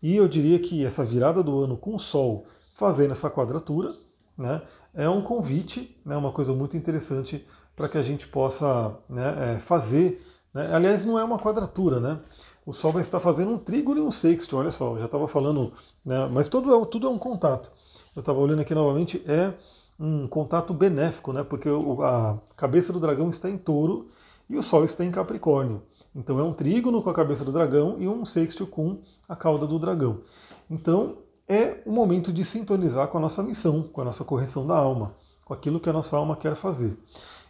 E 0.04 0.18
eu 0.18 0.28
diria 0.28 0.60
que 0.60 0.86
essa 0.86 1.06
virada 1.06 1.42
do 1.42 1.58
ano 1.63 1.78
com 1.78 1.96
o 1.96 2.00
Sol 2.00 2.48
fazendo 2.76 3.12
essa 3.12 3.30
quadratura, 3.30 3.94
né, 4.39 4.62
é 4.93 5.08
um 5.10 5.21
convite, 5.21 5.95
né, 6.06 6.15
uma 6.15 6.32
coisa 6.32 6.54
muito 6.54 6.78
interessante 6.78 7.45
para 7.75 7.89
que 7.89 7.97
a 7.97 8.02
gente 8.02 8.28
possa 8.28 8.97
né, 9.10 9.56
é, 9.56 9.60
fazer. 9.60 10.25
Né? 10.54 10.73
Aliás, 10.73 11.06
não 11.06 11.19
é 11.19 11.23
uma 11.23 11.38
quadratura, 11.38 11.99
né? 11.99 12.19
O 12.65 12.73
Sol 12.73 12.91
vai 12.91 13.02
estar 13.02 13.19
fazendo 13.19 13.52
um 13.52 13.58
trígono 13.58 13.99
e 13.99 14.04
um 14.04 14.12
sexto, 14.12 14.56
olha 14.58 14.71
só, 14.71 14.97
já 14.97 15.06
estava 15.06 15.28
falando, 15.28 15.73
né, 16.06 16.30
mas 16.32 16.47
tudo 16.47 16.73
é, 16.73 16.86
tudo 16.86 17.08
é 17.08 17.10
um 17.10 17.17
contato. 17.17 17.71
Eu 18.15 18.21
estava 18.21 18.39
olhando 18.39 18.62
aqui 18.62 18.73
novamente, 18.73 19.23
é 19.28 19.54
um 19.99 20.28
contato 20.28 20.73
benéfico, 20.73 21.34
né? 21.34 21.43
Porque 21.43 21.69
a 21.69 22.38
cabeça 22.56 22.93
do 22.93 22.99
dragão 22.99 23.30
está 23.30 23.49
em 23.49 23.58
touro 23.58 24.08
e 24.49 24.58
o 24.58 24.63
Sol 24.63 24.86
está 24.86 25.04
em 25.04 25.12
Capricórnio. 25.12 25.84
Então 26.15 26.39
é 26.39 26.43
um 26.43 26.54
trígono 26.54 27.02
com 27.02 27.10
a 27.10 27.13
cabeça 27.13 27.43
do 27.43 27.52
dragão 27.52 27.97
e 27.99 28.08
um 28.08 28.25
sexto 28.25 28.65
com 28.65 29.02
a 29.28 29.36
cauda 29.36 29.67
do 29.67 29.78
dragão. 29.78 30.21
Então 30.69 31.17
é 31.49 31.81
o 31.83 31.91
momento 31.91 32.31
de 32.31 32.45
sintonizar 32.45 33.07
com 33.07 33.17
a 33.17 33.21
nossa 33.21 33.41
missão, 33.41 33.81
com 33.81 34.01
a 34.01 34.05
nossa 34.05 34.23
correção 34.23 34.67
da 34.67 34.77
alma, 34.77 35.15
com 35.43 35.53
aquilo 35.53 35.79
que 35.79 35.89
a 35.89 35.93
nossa 35.93 36.15
alma 36.15 36.38
quer 36.38 36.55
fazer. 36.55 36.95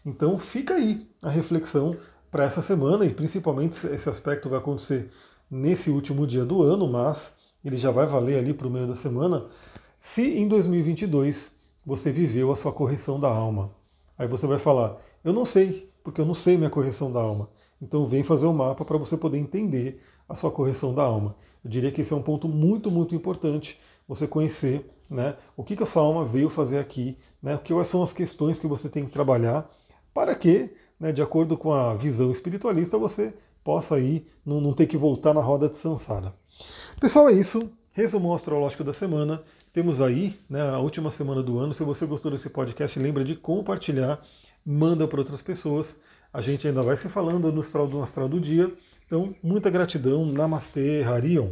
Então 0.05 0.39
fica 0.39 0.75
aí 0.75 1.05
a 1.21 1.29
reflexão 1.29 1.97
para 2.31 2.45
essa 2.45 2.61
semana 2.61 3.05
e 3.05 3.13
principalmente 3.13 3.85
esse 3.87 4.07
aspecto 4.07 4.49
vai 4.49 4.59
acontecer 4.59 5.11
nesse 5.51 5.89
último 5.89 6.25
dia 6.25 6.45
do 6.45 6.61
ano, 6.63 6.87
mas 6.87 7.33
ele 7.63 7.75
já 7.75 7.91
vai 7.91 8.07
valer 8.07 8.39
ali 8.39 8.53
para 8.53 8.67
o 8.67 8.71
meio 8.71 8.87
da 8.87 8.95
semana. 8.95 9.45
Se 9.99 10.21
em 10.21 10.47
2022 10.47 11.51
você 11.85 12.09
viveu 12.09 12.51
a 12.51 12.55
sua 12.55 12.71
correção 12.71 13.19
da 13.19 13.27
alma, 13.27 13.71
aí 14.17 14.27
você 14.27 14.47
vai 14.47 14.57
falar: 14.57 14.95
Eu 15.23 15.33
não 15.33 15.45
sei, 15.45 15.91
porque 16.03 16.21
eu 16.21 16.25
não 16.25 16.33
sei 16.33 16.55
minha 16.55 16.69
correção 16.69 17.11
da 17.11 17.19
alma. 17.19 17.49
Então 17.81 18.05
vem 18.05 18.23
fazer 18.23 18.45
o 18.45 18.51
um 18.51 18.53
mapa 18.53 18.85
para 18.85 18.97
você 18.97 19.17
poder 19.17 19.37
entender 19.37 20.01
a 20.29 20.35
sua 20.35 20.51
correção 20.51 20.93
da 20.93 21.01
alma. 21.01 21.35
Eu 21.63 21.69
diria 21.69 21.91
que 21.91 22.01
esse 22.01 22.13
é 22.13 22.15
um 22.15 22.21
ponto 22.21 22.47
muito, 22.47 22.91
muito 22.91 23.15
importante, 23.15 23.77
você 24.07 24.27
conhecer 24.27 24.89
né, 25.09 25.35
o 25.57 25.63
que, 25.63 25.75
que 25.75 25.83
a 25.83 25.85
sua 25.85 26.03
alma 26.03 26.23
veio 26.23 26.49
fazer 26.49 26.77
aqui, 26.77 27.17
né, 27.41 27.59
quais 27.67 27.87
são 27.87 28.03
as 28.03 28.13
questões 28.13 28.59
que 28.59 28.67
você 28.67 28.87
tem 28.87 29.05
que 29.05 29.11
trabalhar, 29.11 29.69
para 30.13 30.35
que, 30.35 30.71
né, 30.99 31.11
de 31.11 31.21
acordo 31.21 31.57
com 31.57 31.73
a 31.73 31.95
visão 31.95 32.31
espiritualista, 32.31 32.97
você 32.97 33.33
possa 33.63 33.95
aí 33.95 34.25
não, 34.45 34.61
não 34.61 34.73
ter 34.73 34.85
que 34.87 34.97
voltar 34.97 35.33
na 35.33 35.41
roda 35.41 35.67
de 35.67 35.77
Sansara. 35.77 36.33
Pessoal, 36.99 37.29
é 37.29 37.33
isso. 37.33 37.69
Resumo 37.91 38.33
astrológico 38.33 38.83
da 38.83 38.93
semana. 38.93 39.41
Temos 39.73 40.01
aí 40.01 40.39
né, 40.49 40.61
a 40.61 40.79
última 40.79 41.11
semana 41.11 41.41
do 41.43 41.59
ano. 41.59 41.73
Se 41.73 41.83
você 41.83 42.05
gostou 42.05 42.31
desse 42.31 42.49
podcast, 42.49 42.97
lembra 42.99 43.23
de 43.23 43.35
compartilhar, 43.35 44.21
manda 44.65 45.07
para 45.07 45.19
outras 45.19 45.41
pessoas. 45.41 45.97
A 46.33 46.41
gente 46.41 46.67
ainda 46.67 46.83
vai 46.83 46.95
se 46.97 47.09
falando 47.09 47.51
no 47.51 47.61
astral 47.61 47.87
do 47.87 48.01
astral 48.01 48.27
do 48.27 48.39
dia. 48.39 48.71
Então, 49.09 49.35
muita 49.41 49.71
gratidão. 49.71 50.23
Namastê, 50.23 51.01
Harion. 51.01 51.51